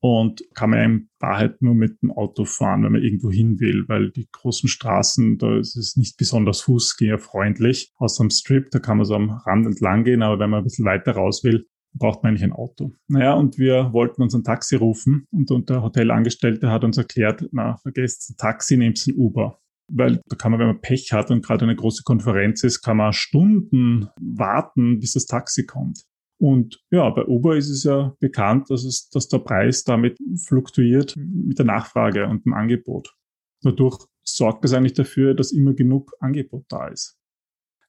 und 0.00 0.42
kann 0.54 0.70
man 0.70 0.78
in 0.78 1.10
Wahrheit 1.18 1.60
nur 1.60 1.74
mit 1.74 2.02
dem 2.02 2.10
Auto 2.10 2.44
fahren, 2.44 2.82
wenn 2.84 2.92
man 2.92 3.02
irgendwo 3.02 3.30
hin 3.30 3.60
will, 3.60 3.84
weil 3.86 4.10
die 4.10 4.28
großen 4.30 4.68
Straßen, 4.68 5.38
da 5.38 5.58
ist 5.58 5.76
es 5.76 5.96
nicht 5.96 6.16
besonders 6.16 6.62
fußgängerfreundlich. 6.62 7.92
Außer 7.96 8.22
am 8.22 8.30
Strip, 8.30 8.70
da 8.70 8.78
kann 8.78 8.96
man 8.96 9.06
so 9.06 9.14
am 9.14 9.30
Rand 9.30 9.66
entlang 9.66 10.04
gehen, 10.04 10.22
aber 10.22 10.38
wenn 10.38 10.50
man 10.50 10.60
ein 10.60 10.64
bisschen 10.64 10.86
weiter 10.86 11.12
raus 11.12 11.44
will, 11.44 11.66
braucht 11.92 12.22
man 12.22 12.30
eigentlich 12.30 12.44
ein 12.44 12.52
Auto. 12.52 12.92
Naja, 13.08 13.34
und 13.34 13.58
wir 13.58 13.92
wollten 13.92 14.22
uns 14.22 14.34
ein 14.34 14.44
Taxi 14.44 14.76
rufen 14.76 15.26
und, 15.30 15.50
und 15.50 15.68
der 15.68 15.82
Hotelangestellte 15.82 16.70
hat 16.70 16.84
uns 16.84 16.96
erklärt, 16.96 17.46
na, 17.52 17.76
vergesst 17.78 18.30
ein 18.30 18.36
Taxi, 18.38 18.76
nehmt 18.76 19.04
ein 19.06 19.14
Uber. 19.16 19.60
Weil 19.92 20.20
da 20.26 20.36
kann 20.36 20.52
man, 20.52 20.60
wenn 20.60 20.68
man 20.68 20.80
Pech 20.80 21.12
hat 21.12 21.30
und 21.30 21.44
gerade 21.44 21.64
eine 21.64 21.76
große 21.76 22.02
Konferenz 22.04 22.62
ist, 22.64 22.82
kann 22.82 22.96
man 22.98 23.12
Stunden 23.12 24.08
warten, 24.20 24.98
bis 24.98 25.12
das 25.12 25.26
Taxi 25.26 25.66
kommt. 25.66 26.04
Und 26.40 26.80
ja, 26.90 27.10
bei 27.10 27.26
Uber 27.26 27.56
ist 27.56 27.68
es 27.68 27.84
ja 27.84 28.14
bekannt, 28.18 28.70
dass, 28.70 28.84
es, 28.84 29.10
dass 29.10 29.28
der 29.28 29.40
Preis 29.40 29.84
damit 29.84 30.16
fluktuiert 30.46 31.14
mit 31.16 31.58
der 31.58 31.66
Nachfrage 31.66 32.26
und 32.28 32.46
dem 32.46 32.54
Angebot. 32.54 33.14
Dadurch 33.62 33.98
sorgt 34.24 34.64
es 34.64 34.72
eigentlich 34.72 34.94
dafür, 34.94 35.34
dass 35.34 35.52
immer 35.52 35.74
genug 35.74 36.12
Angebot 36.20 36.64
da 36.68 36.88
ist. 36.88 37.18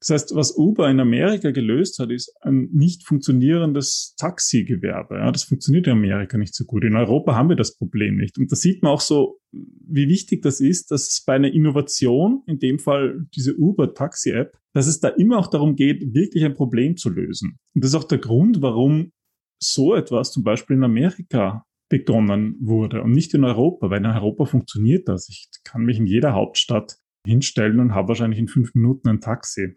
Das 0.02 0.10
heißt, 0.10 0.36
was 0.36 0.58
Uber 0.58 0.90
in 0.90 1.00
Amerika 1.00 1.52
gelöst 1.52 2.00
hat, 2.00 2.10
ist 2.10 2.34
ein 2.42 2.70
nicht 2.74 3.06
funktionierendes 3.06 4.16
Taxigewerbe. 4.18 5.18
Ja, 5.20 5.32
das 5.32 5.44
funktioniert 5.44 5.86
in 5.86 5.94
Amerika 5.94 6.38
nicht 6.38 6.56
so 6.56 6.66
gut. 6.66 6.84
In 6.84 6.96
Europa 6.96 7.36
haben 7.36 7.50
wir 7.50 7.56
das 7.56 7.78
Problem 7.78 8.18
nicht. 8.18 8.40
Und 8.40 8.52
da 8.52 8.56
sieht 8.56 8.82
man 8.82 8.92
auch 8.92 9.02
so, 9.02 9.38
wie 9.52 10.08
wichtig 10.08 10.42
das 10.42 10.62
ist, 10.62 10.92
dass 10.92 11.10
es 11.10 11.24
bei 11.26 11.34
einer 11.34 11.54
Innovation, 11.54 12.44
in 12.48 12.60
dem 12.60 12.80
Fall 12.80 13.26
diese 13.36 13.56
Uber-Taxi-App, 13.58 14.58
dass 14.74 14.88
es 14.88 15.00
da 15.00 15.10
immer 15.10 15.38
auch 15.38 15.48
darum 15.48 15.76
geht, 15.76 16.14
wirklich 16.14 16.46
ein 16.46 16.54
Problem 16.54 16.96
zu 16.96 17.10
lösen. 17.10 17.58
Und 17.76 17.84
das 17.84 17.92
ist 17.92 17.96
auch 17.96 18.06
der 18.06 18.20
Grund, 18.20 18.62
warum 18.62 19.12
so 19.62 19.94
etwas 19.94 20.32
zum 20.32 20.44
Beispiel 20.44 20.78
in 20.78 20.84
Amerika 20.84 21.66
begonnen 21.90 22.56
wurde 22.62 23.04
und 23.04 23.12
nicht 23.12 23.34
in 23.34 23.44
Europa, 23.44 23.90
weil 23.90 24.00
in 24.00 24.06
Europa 24.06 24.46
funktioniert 24.46 25.08
das. 25.10 25.28
Ich 25.30 25.50
kann 25.66 25.84
mich 25.84 26.00
in 26.00 26.08
jeder 26.08 26.34
Hauptstadt 26.34 26.98
hinstellen 27.28 27.80
und 27.80 27.94
habe 27.94 28.10
wahrscheinlich 28.10 28.40
in 28.40 28.48
fünf 28.48 28.74
Minuten 28.74 29.10
ein 29.10 29.20
Taxi. 29.20 29.76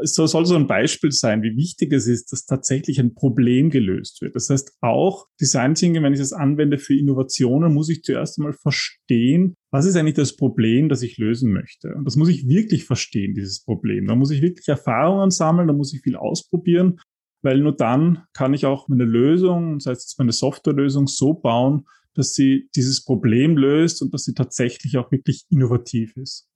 Es 0.00 0.14
soll 0.14 0.46
so 0.46 0.54
ein 0.54 0.66
Beispiel 0.66 1.12
sein, 1.12 1.42
wie 1.42 1.56
wichtig 1.56 1.92
es 1.92 2.06
ist, 2.06 2.32
dass 2.32 2.46
tatsächlich 2.46 2.98
ein 2.98 3.14
Problem 3.14 3.68
gelöst 3.68 4.22
wird. 4.22 4.34
Das 4.34 4.48
heißt, 4.48 4.78
auch 4.80 5.26
Design 5.40 5.74
Thinking, 5.74 6.02
wenn 6.02 6.14
ich 6.14 6.20
es 6.20 6.32
anwende 6.32 6.78
für 6.78 6.96
Innovationen, 6.96 7.74
muss 7.74 7.90
ich 7.90 8.02
zuerst 8.02 8.38
einmal 8.38 8.54
verstehen, 8.54 9.54
was 9.70 9.84
ist 9.84 9.96
eigentlich 9.96 10.14
das 10.14 10.36
Problem, 10.36 10.88
das 10.88 11.02
ich 11.02 11.18
lösen 11.18 11.52
möchte. 11.52 11.94
Und 11.94 12.04
das 12.04 12.16
muss 12.16 12.28
ich 12.28 12.48
wirklich 12.48 12.84
verstehen, 12.84 13.34
dieses 13.34 13.62
Problem. 13.62 14.06
Da 14.06 14.14
muss 14.14 14.30
ich 14.30 14.40
wirklich 14.40 14.68
Erfahrungen 14.68 15.30
sammeln, 15.30 15.68
da 15.68 15.74
muss 15.74 15.92
ich 15.92 16.00
viel 16.00 16.16
ausprobieren, 16.16 16.98
weil 17.42 17.60
nur 17.60 17.76
dann 17.76 18.24
kann 18.32 18.54
ich 18.54 18.66
auch 18.66 18.88
meine 18.88 19.04
Lösung, 19.04 19.80
sei 19.80 19.92
es 19.92 20.04
jetzt 20.04 20.18
meine 20.18 20.32
Softwarelösung, 20.32 21.06
so 21.06 21.34
bauen, 21.34 21.86
dass 22.14 22.34
sie 22.34 22.68
dieses 22.76 23.04
Problem 23.04 23.56
löst 23.56 24.02
und 24.02 24.12
dass 24.14 24.24
sie 24.24 24.34
tatsächlich 24.34 24.96
auch 24.96 25.10
wirklich 25.10 25.44
innovativ 25.50 26.16
ist. 26.16 26.48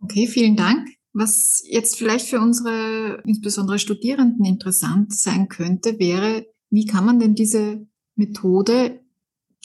Okay, 0.00 0.26
vielen 0.26 0.56
Dank. 0.56 0.88
Was 1.12 1.62
jetzt 1.66 1.96
vielleicht 1.96 2.26
für 2.26 2.40
unsere, 2.40 3.22
insbesondere 3.24 3.78
Studierenden 3.78 4.44
interessant 4.44 5.14
sein 5.14 5.48
könnte, 5.48 5.98
wäre, 5.98 6.46
wie 6.70 6.86
kann 6.86 7.04
man 7.04 7.18
denn 7.18 7.34
diese 7.34 7.86
Methode, 8.14 9.00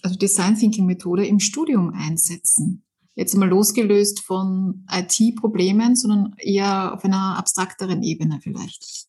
also 0.02 0.18
Design 0.18 0.56
Thinking 0.56 0.86
Methode 0.86 1.26
im 1.26 1.40
Studium 1.40 1.92
einsetzen? 1.94 2.84
Jetzt 3.14 3.36
mal 3.36 3.48
losgelöst 3.48 4.22
von 4.22 4.86
IT-Problemen, 4.92 5.96
sondern 5.96 6.34
eher 6.38 6.94
auf 6.94 7.06
einer 7.06 7.38
abstrakteren 7.38 8.04
Ebene 8.04 8.40
vielleicht. 8.42 9.08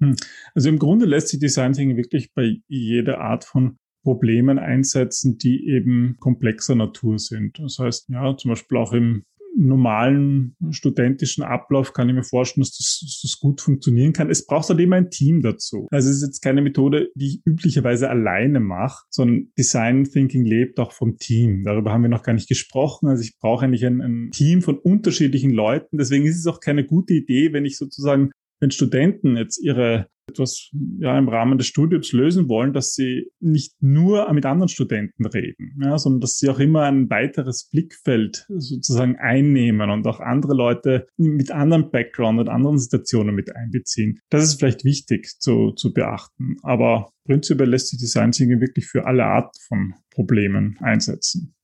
Hm. 0.00 0.16
Also 0.54 0.68
im 0.68 0.78
Grunde 0.78 1.04
lässt 1.04 1.28
sich 1.28 1.40
Design 1.40 1.72
Thinking 1.72 1.96
wirklich 1.96 2.32
bei 2.32 2.60
jeder 2.68 3.20
Art 3.20 3.44
von 3.44 3.76
Problemen 4.02 4.60
einsetzen, 4.60 5.36
die 5.36 5.66
eben 5.66 6.16
komplexer 6.20 6.76
Natur 6.76 7.18
sind. 7.18 7.58
Das 7.58 7.78
heißt, 7.78 8.08
ja, 8.10 8.36
zum 8.36 8.50
Beispiel 8.50 8.78
auch 8.78 8.92
im 8.92 9.24
normalen 9.56 10.54
studentischen 10.70 11.42
Ablauf 11.42 11.92
kann 11.92 12.08
ich 12.08 12.14
mir 12.14 12.22
vorstellen, 12.22 12.62
dass 12.62 12.76
das, 12.76 13.00
dass 13.02 13.20
das 13.22 13.38
gut 13.40 13.60
funktionieren 13.60 14.12
kann. 14.12 14.30
Es 14.30 14.46
braucht 14.46 14.68
halt 14.68 14.80
immer 14.80 14.96
ein 14.96 15.10
Team 15.10 15.42
dazu. 15.42 15.88
Also 15.90 16.10
es 16.10 16.16
ist 16.16 16.26
jetzt 16.26 16.42
keine 16.42 16.62
Methode, 16.62 17.08
die 17.14 17.26
ich 17.26 17.46
üblicherweise 17.46 18.10
alleine 18.10 18.60
mache, 18.60 19.04
sondern 19.10 19.48
Design 19.58 20.04
Thinking 20.04 20.44
lebt 20.44 20.78
auch 20.78 20.92
vom 20.92 21.16
Team. 21.16 21.64
Darüber 21.64 21.92
haben 21.92 22.02
wir 22.02 22.08
noch 22.08 22.22
gar 22.22 22.34
nicht 22.34 22.48
gesprochen. 22.48 23.08
Also 23.08 23.22
ich 23.22 23.38
brauche 23.38 23.64
eigentlich 23.64 23.86
ein, 23.86 24.00
ein 24.00 24.30
Team 24.30 24.62
von 24.62 24.78
unterschiedlichen 24.78 25.50
Leuten. 25.50 25.98
Deswegen 25.98 26.26
ist 26.26 26.38
es 26.38 26.46
auch 26.46 26.60
keine 26.60 26.84
gute 26.84 27.14
Idee, 27.14 27.52
wenn 27.52 27.64
ich 27.64 27.78
sozusagen 27.78 28.30
wenn 28.60 28.70
Studenten 28.70 29.36
jetzt 29.36 29.58
ihre 29.58 30.08
etwas 30.28 30.70
ja, 30.98 31.16
im 31.16 31.28
Rahmen 31.28 31.56
des 31.56 31.68
Studiums 31.68 32.12
lösen 32.12 32.48
wollen, 32.48 32.72
dass 32.72 32.94
sie 32.94 33.30
nicht 33.38 33.80
nur 33.80 34.32
mit 34.32 34.44
anderen 34.44 34.68
Studenten 34.68 35.24
reden, 35.26 35.78
ja, 35.80 35.98
sondern 35.98 36.20
dass 36.20 36.38
sie 36.38 36.48
auch 36.48 36.58
immer 36.58 36.82
ein 36.82 37.08
weiteres 37.10 37.68
Blickfeld 37.70 38.44
sozusagen 38.48 39.16
einnehmen 39.16 39.90
und 39.90 40.06
auch 40.06 40.20
andere 40.20 40.54
Leute 40.54 41.06
mit 41.16 41.50
anderem 41.52 41.90
Background 41.90 42.40
und 42.40 42.48
anderen 42.48 42.78
Situationen 42.78 43.34
mit 43.34 43.54
einbeziehen. 43.54 44.18
Das 44.28 44.44
ist 44.44 44.58
vielleicht 44.58 44.84
wichtig 44.84 45.38
zu, 45.38 45.72
zu 45.72 45.92
beachten. 45.92 46.56
Aber 46.62 47.12
prinzipiell 47.24 47.68
lässt 47.68 47.88
sich 47.88 48.00
Design 48.00 48.32
Thinking 48.32 48.60
wirklich 48.60 48.86
für 48.86 49.06
alle 49.06 49.24
Art 49.24 49.56
von 49.68 49.94
Problemen 50.10 50.76
einsetzen. 50.80 51.54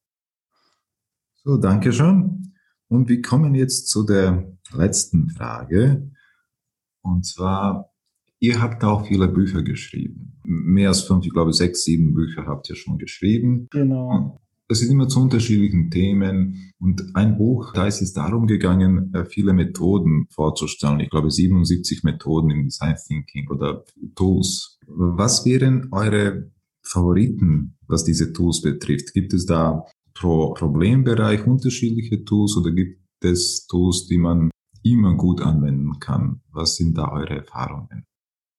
So, 1.44 1.56
danke 1.56 1.92
schön. 1.92 2.54
Und 2.86 3.08
wir 3.08 3.20
kommen 3.22 3.54
jetzt 3.54 3.88
zu 3.88 4.04
der 4.04 4.56
letzten 4.72 5.30
Frage. 5.30 6.12
Und 7.02 7.26
zwar, 7.26 7.90
ihr 8.38 8.60
habt 8.60 8.84
auch 8.84 9.06
viele 9.06 9.28
Bücher 9.28 9.62
geschrieben. 9.62 10.40
Mehr 10.44 10.88
als 10.88 11.02
fünf, 11.02 11.24
ich 11.24 11.32
glaube 11.32 11.52
sechs, 11.52 11.84
sieben 11.84 12.14
Bücher 12.14 12.46
habt 12.46 12.68
ihr 12.70 12.76
schon 12.76 12.98
geschrieben. 12.98 13.68
Genau. 13.70 14.38
Das 14.68 14.78
sind 14.78 14.90
immer 14.90 15.06
zu 15.06 15.20
unterschiedlichen 15.20 15.90
Themen. 15.90 16.72
Und 16.80 17.14
ein 17.14 17.36
Buch, 17.36 17.72
da 17.74 17.86
ist 17.86 18.00
es 18.00 18.14
darum 18.14 18.46
gegangen, 18.46 19.12
äh, 19.12 19.26
viele 19.26 19.52
Methoden 19.52 20.26
vorzustellen. 20.30 21.00
Ich 21.00 21.10
glaube 21.10 21.30
77 21.30 22.04
Methoden 22.04 22.50
im 22.50 22.64
Design 22.64 22.96
Thinking 23.06 23.48
oder 23.50 23.84
Tools. 24.14 24.78
Was 24.86 25.44
wären 25.44 25.88
eure 25.92 26.50
Favoriten, 26.82 27.76
was 27.86 28.04
diese 28.04 28.32
Tools 28.32 28.62
betrifft? 28.62 29.12
Gibt 29.12 29.34
es 29.34 29.44
da 29.44 29.84
pro 30.14 30.54
Problembereich 30.54 31.46
unterschiedliche 31.46 32.24
Tools 32.24 32.56
oder 32.56 32.70
gibt 32.72 32.98
es 33.22 33.66
Tools, 33.66 34.06
die 34.06 34.18
man 34.18 34.50
immer 34.82 35.16
gut 35.16 35.40
anwenden 35.40 35.98
kann. 36.00 36.40
Was 36.52 36.76
sind 36.76 36.96
da 36.98 37.10
eure 37.10 37.36
Erfahrungen? 37.36 38.04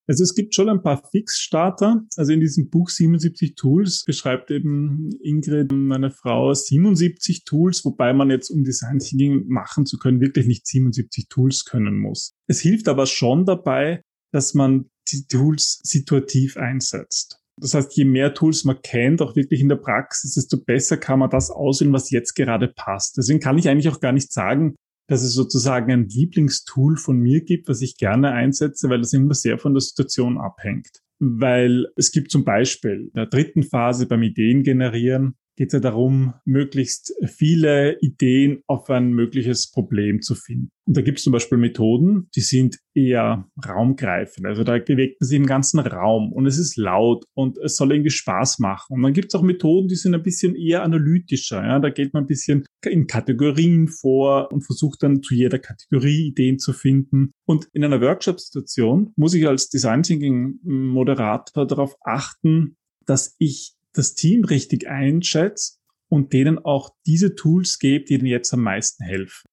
Also 0.05 0.23
es 0.23 0.35
gibt 0.35 0.53
schon 0.53 0.69
ein 0.69 0.81
paar 0.81 1.01
Fixstarter. 1.11 2.03
Also 2.17 2.33
in 2.33 2.41
diesem 2.41 2.69
Buch 2.69 2.89
77 2.89 3.55
Tools 3.55 4.03
beschreibt 4.05 4.51
eben 4.51 5.11
Ingrid, 5.21 5.71
meine 5.71 6.11
Frau, 6.11 6.53
77 6.53 7.45
Tools, 7.45 7.85
wobei 7.85 8.13
man 8.13 8.29
jetzt, 8.29 8.49
um 8.49 8.63
Design 8.63 8.99
Thinking 8.99 9.47
machen 9.47 9.85
zu 9.85 9.97
können, 9.97 10.19
wirklich 10.19 10.45
nicht 10.45 10.67
77 10.67 11.29
Tools 11.29 11.63
können 11.63 11.97
muss. 11.97 12.33
Es 12.47 12.59
hilft 12.59 12.89
aber 12.89 13.05
schon 13.05 13.45
dabei, 13.45 14.01
dass 14.33 14.53
man 14.53 14.89
die 15.09 15.25
Tools 15.27 15.79
situativ 15.83 16.57
einsetzt. 16.57 17.39
Das 17.61 17.73
heißt, 17.73 17.95
je 17.95 18.05
mehr 18.05 18.33
Tools 18.33 18.65
man 18.65 18.81
kennt, 18.81 19.21
auch 19.21 19.35
wirklich 19.35 19.61
in 19.61 19.69
der 19.69 19.75
Praxis, 19.75 20.33
desto 20.33 20.57
besser 20.57 20.97
kann 20.97 21.19
man 21.19 21.29
das 21.29 21.51
auswählen, 21.51 21.93
was 21.93 22.09
jetzt 22.09 22.33
gerade 22.33 22.67
passt. 22.67 23.17
Deswegen 23.17 23.39
kann 23.39 23.57
ich 23.57 23.69
eigentlich 23.69 23.89
auch 23.89 23.99
gar 23.99 24.11
nicht 24.11 24.33
sagen, 24.33 24.75
dass 25.07 25.23
es 25.23 25.33
sozusagen 25.33 25.91
ein 25.91 26.07
Lieblingstool 26.07 26.97
von 26.97 27.17
mir 27.19 27.43
gibt, 27.43 27.67
was 27.67 27.81
ich 27.81 27.97
gerne 27.97 28.31
einsetze, 28.31 28.89
weil 28.89 28.99
das 28.99 29.13
immer 29.13 29.33
sehr 29.33 29.57
von 29.57 29.73
der 29.73 29.81
Situation 29.81 30.37
abhängt. 30.37 31.01
Weil 31.19 31.87
es 31.95 32.11
gibt 32.11 32.31
zum 32.31 32.43
Beispiel 32.43 33.07
in 33.07 33.13
der 33.15 33.27
dritten 33.27 33.63
Phase 33.63 34.07
beim 34.07 34.23
Ideen 34.23 34.63
generieren, 34.63 35.35
geht 35.55 35.67
es 35.67 35.73
ja 35.73 35.79
darum, 35.79 36.33
möglichst 36.45 37.13
viele 37.25 37.99
Ideen 37.99 38.61
auf 38.67 38.89
ein 38.89 39.11
mögliches 39.11 39.71
Problem 39.71 40.21
zu 40.21 40.35
finden. 40.35 40.69
Und 40.85 40.97
da 40.97 41.01
gibt 41.01 41.19
es 41.19 41.23
zum 41.23 41.31
Beispiel 41.31 41.57
Methoden, 41.57 42.27
die 42.35 42.41
sind 42.41 42.77
eher 42.93 43.47
raumgreifend. 43.65 44.45
Also 44.45 44.63
da 44.63 44.77
bewegt 44.77 45.21
man 45.21 45.27
sich 45.27 45.37
im 45.37 45.45
ganzen 45.45 45.79
Raum 45.79 46.33
und 46.33 46.45
es 46.45 46.57
ist 46.57 46.75
laut 46.75 47.25
und 47.33 47.57
es 47.59 47.77
soll 47.77 47.93
irgendwie 47.93 48.09
Spaß 48.09 48.59
machen. 48.59 48.95
Und 48.95 49.01
dann 49.03 49.13
gibt 49.13 49.33
es 49.33 49.39
auch 49.39 49.43
Methoden, 49.43 49.87
die 49.87 49.95
sind 49.95 50.13
ein 50.13 50.23
bisschen 50.23 50.55
eher 50.55 50.83
analytischer. 50.83 51.63
Ja? 51.63 51.79
Da 51.79 51.89
geht 51.89 52.13
man 52.13 52.23
ein 52.23 52.27
bisschen 52.27 52.65
in 52.85 53.07
Kategorien 53.07 53.87
vor 53.87 54.51
und 54.51 54.65
versucht 54.65 55.03
dann 55.03 55.21
zu 55.21 55.35
jeder 55.35 55.59
Kategorie 55.59 56.27
Ideen 56.27 56.59
zu 56.59 56.73
finden. 56.73 57.31
Und 57.45 57.69
in 57.73 57.83
einer 57.83 58.01
Workshop-Situation 58.01 59.13
muss 59.15 59.33
ich 59.33 59.47
als 59.47 59.69
Design 59.69 60.03
Thinking 60.03 60.59
Moderator 60.63 61.65
darauf 61.65 61.95
achten, 62.03 62.75
dass 63.05 63.35
ich 63.39 63.75
das 63.93 64.15
Team 64.15 64.43
richtig 64.43 64.87
einschätzt 64.87 65.79
und 66.09 66.33
denen 66.33 66.59
auch 66.59 66.91
diese 67.05 67.35
Tools 67.35 67.79
gebe, 67.79 68.05
die 68.05 68.15
ihnen 68.15 68.25
jetzt 68.25 68.53
am 68.53 68.61
meisten 68.61 69.03
helfen. 69.03 69.45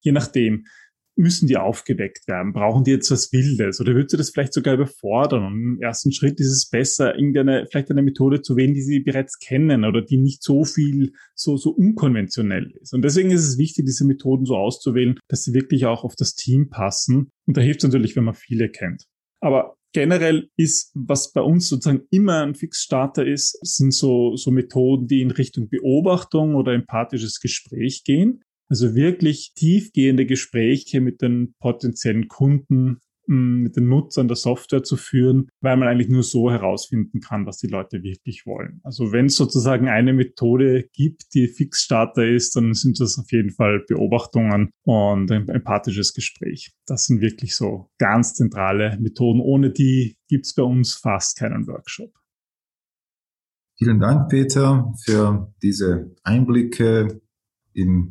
Je 0.00 0.12
nachdem, 0.12 0.64
müssen 1.18 1.48
die 1.48 1.56
aufgeweckt 1.56 2.28
werden? 2.28 2.52
Brauchen 2.52 2.84
die 2.84 2.92
jetzt 2.92 3.10
was 3.10 3.32
Wildes? 3.32 3.80
Oder 3.80 3.94
würdest 3.94 4.12
du 4.12 4.16
das 4.16 4.30
vielleicht 4.30 4.54
sogar 4.54 4.74
überfordern? 4.74 5.44
Und 5.44 5.52
im 5.52 5.80
ersten 5.82 6.12
Schritt 6.12 6.38
ist 6.38 6.52
es 6.52 6.70
besser, 6.70 7.16
irgendeine, 7.16 7.66
vielleicht 7.68 7.90
eine 7.90 8.02
Methode 8.02 8.40
zu 8.40 8.56
wählen, 8.56 8.72
die 8.72 8.82
sie 8.82 9.00
bereits 9.00 9.38
kennen 9.38 9.84
oder 9.84 10.00
die 10.00 10.16
nicht 10.16 10.42
so 10.42 10.64
viel, 10.64 11.12
so, 11.34 11.56
so 11.56 11.70
unkonventionell 11.70 12.70
ist. 12.80 12.94
Und 12.94 13.02
deswegen 13.02 13.32
ist 13.32 13.46
es 13.46 13.58
wichtig, 13.58 13.84
diese 13.84 14.06
Methoden 14.06 14.46
so 14.46 14.56
auszuwählen, 14.56 15.18
dass 15.28 15.42
sie 15.42 15.54
wirklich 15.54 15.86
auch 15.86 16.04
auf 16.04 16.14
das 16.14 16.34
Team 16.34 16.70
passen. 16.70 17.30
Und 17.46 17.56
da 17.56 17.60
hilft 17.60 17.82
es 17.82 17.90
natürlich, 17.90 18.14
wenn 18.14 18.24
man 18.24 18.34
viele 18.34 18.70
kennt. 18.70 19.04
Aber 19.40 19.74
generell 19.92 20.48
ist, 20.56 20.92
was 20.94 21.32
bei 21.32 21.40
uns 21.40 21.68
sozusagen 21.68 22.06
immer 22.10 22.42
ein 22.42 22.54
Fixstarter 22.54 23.26
ist, 23.26 23.58
sind 23.62 23.92
so, 23.92 24.36
so 24.36 24.50
Methoden, 24.50 25.06
die 25.06 25.22
in 25.22 25.30
Richtung 25.30 25.68
Beobachtung 25.68 26.54
oder 26.54 26.72
empathisches 26.72 27.40
Gespräch 27.40 28.04
gehen. 28.04 28.42
Also 28.70 28.94
wirklich 28.94 29.52
tiefgehende 29.54 30.26
Gespräche 30.26 31.00
mit 31.00 31.22
den 31.22 31.54
potenziellen 31.58 32.28
Kunden, 32.28 32.98
mit 33.28 33.76
den 33.76 33.88
Nutzern 33.88 34.28
der 34.28 34.36
Software 34.36 34.82
zu 34.82 34.96
führen, 34.96 35.48
weil 35.60 35.76
man 35.76 35.88
eigentlich 35.88 36.08
nur 36.08 36.22
so 36.22 36.50
herausfinden 36.50 37.20
kann, 37.20 37.46
was 37.46 37.58
die 37.58 37.66
Leute 37.66 38.02
wirklich 38.02 38.46
wollen. 38.46 38.80
Also 38.82 39.12
wenn 39.12 39.26
es 39.26 39.36
sozusagen 39.36 39.88
eine 39.88 40.12
Methode 40.12 40.88
gibt, 40.92 41.34
die 41.34 41.48
Fixstarter 41.48 42.26
ist, 42.26 42.56
dann 42.56 42.74
sind 42.74 43.00
das 43.00 43.18
auf 43.18 43.30
jeden 43.30 43.50
Fall 43.50 43.84
Beobachtungen 43.86 44.70
und 44.84 45.30
ein 45.30 45.48
empathisches 45.48 46.14
Gespräch. 46.14 46.72
Das 46.86 47.06
sind 47.06 47.20
wirklich 47.20 47.54
so 47.54 47.90
ganz 47.98 48.34
zentrale 48.34 48.98
Methoden. 49.00 49.40
Ohne 49.40 49.70
die 49.70 50.16
gibt 50.28 50.46
es 50.46 50.54
bei 50.54 50.62
uns 50.62 50.94
fast 50.94 51.38
keinen 51.38 51.66
Workshop. 51.66 52.12
Vielen 53.76 54.00
Dank, 54.00 54.28
Peter, 54.28 54.92
für 55.04 55.52
diese 55.62 56.10
Einblicke 56.24 57.20
in 57.74 58.10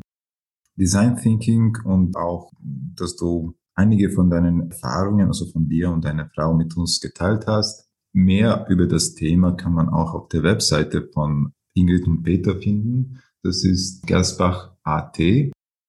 Design 0.78 1.18
Thinking 1.18 1.76
und 1.84 2.16
auch, 2.16 2.54
dass 2.62 3.18
du 3.18 3.56
einige 3.78 4.10
von 4.10 4.30
deinen 4.30 4.72
Erfahrungen, 4.72 5.28
also 5.28 5.46
von 5.46 5.70
dir 5.70 5.92
und 5.92 6.04
deiner 6.04 6.30
Frau 6.34 6.54
mit 6.54 6.76
uns 6.76 7.00
geteilt 7.00 7.46
hast. 7.48 7.88
Mehr 8.14 8.66
über 8.70 8.88
das 8.88 9.14
Thema 9.14 9.52
kann 9.52 9.74
man 9.74 9.90
auch 9.90 10.14
auf 10.14 10.28
der 10.30 10.44
Webseite 10.44 11.08
von 11.14 11.54
Ingrid 11.76 12.08
und 12.08 12.24
Peter 12.24 12.58
finden. 12.58 13.20
Das 13.44 13.64
ist 13.64 14.06
Gersbach.at. 14.08 15.20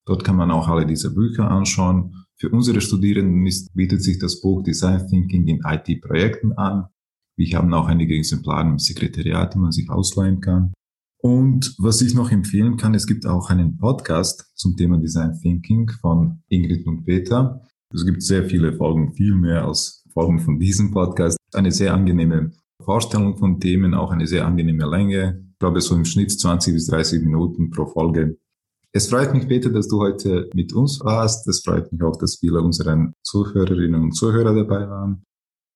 Dort 0.07 0.24
kann 0.24 0.37
man 0.37 0.51
auch 0.51 0.68
alle 0.68 0.87
diese 0.87 1.14
Bücher 1.14 1.51
anschauen. 1.51 2.24
Für 2.37 2.51
unsere 2.51 2.81
Studierenden 2.81 3.46
ist, 3.46 3.74
bietet 3.74 4.03
sich 4.03 4.18
das 4.18 4.40
Buch 4.40 4.62
Design 4.62 5.07
Thinking 5.09 5.46
in 5.46 5.62
IT-Projekten 5.64 6.53
an. 6.53 6.87
Wir 7.37 7.57
haben 7.57 7.72
auch 7.72 7.87
einige 7.87 8.14
Exemplare 8.16 8.68
im 8.68 8.79
Sekretariat, 8.79 9.55
die 9.55 9.59
man 9.59 9.72
sich 9.72 9.88
ausleihen 9.88 10.40
kann. 10.40 10.72
Und 11.20 11.74
was 11.79 12.01
ich 12.01 12.14
noch 12.14 12.31
empfehlen 12.31 12.77
kann, 12.77 12.94
es 12.94 13.07
gibt 13.07 13.27
auch 13.27 13.51
einen 13.51 13.77
Podcast 13.77 14.53
zum 14.55 14.77
Thema 14.77 14.98
Design 14.98 15.37
Thinking 15.40 15.88
von 16.01 16.42
Ingrid 16.48 16.87
und 16.87 17.05
Peter. 17.05 17.62
Es 17.94 18.05
gibt 18.05 18.22
sehr 18.22 18.44
viele 18.44 18.74
Folgen, 18.74 19.14
viel 19.14 19.35
mehr 19.35 19.64
als 19.64 20.05
Folgen 20.12 20.38
von 20.40 20.59
diesem 20.59 20.90
Podcast. 20.90 21.38
Eine 21.55 21.72
sehr 21.72 21.94
angenehme 21.94 22.53
Vorstellung 22.83 23.38
von 23.38 23.61
Themen, 23.61 23.94
auch 23.94 24.11
eine 24.11 24.27
sehr 24.27 24.46
angenehme 24.46 24.85
Länge. 24.85 25.42
Ich 25.53 25.59
glaube, 25.59 25.81
so 25.81 25.94
im 25.94 26.05
Schnitt 26.05 26.31
20 26.31 26.74
bis 26.74 26.87
30 26.88 27.22
Minuten 27.22 27.70
pro 27.70 27.87
Folge. 27.87 28.37
Es 28.92 29.09
freut 29.09 29.33
mich, 29.33 29.48
Peter, 29.48 29.70
dass 29.70 29.88
du 29.88 30.01
heute 30.01 30.51
mit 30.55 30.74
uns 30.74 31.01
warst. 31.03 31.48
Es 31.48 31.62
freut 31.64 31.90
mich 31.90 32.03
auch, 32.03 32.16
dass 32.16 32.37
viele 32.37 32.61
unserer 32.61 33.11
Zuhörerinnen 33.22 34.03
und 34.03 34.12
Zuhörer 34.12 34.55
dabei 34.55 34.88
waren. 34.88 35.24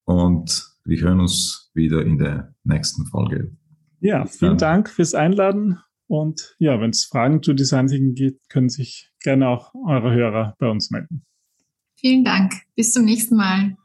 Und 0.05 0.77
wir 0.85 1.01
hören 1.01 1.21
uns 1.21 1.71
wieder 1.75 2.05
in 2.05 2.19
der 2.19 2.55
nächsten 2.65 3.07
Folge. 3.07 3.57
Ja, 4.01 4.27
vielen 4.27 4.59
Dank 4.59 4.91
fürs 4.91 5.15
Einladen. 5.15 5.79
Und 6.09 6.57
ja, 6.59 6.79
wenn 6.79 6.91
es 6.91 7.07
Fragen 7.07 7.43
zu 7.43 7.55
Design 7.55 8.15
gibt, 8.15 8.51
können 8.51 8.69
sich 8.69 9.11
gerne 9.23 9.49
auch 9.49 9.73
eure 9.87 10.13
Hörer 10.13 10.55
bei 10.59 10.69
uns 10.69 10.91
melden. 10.91 11.25
Vielen 12.05 12.25
Dank. 12.25 12.53
Bis 12.75 12.93
zum 12.93 13.05
nächsten 13.05 13.37
Mal. 13.37 13.77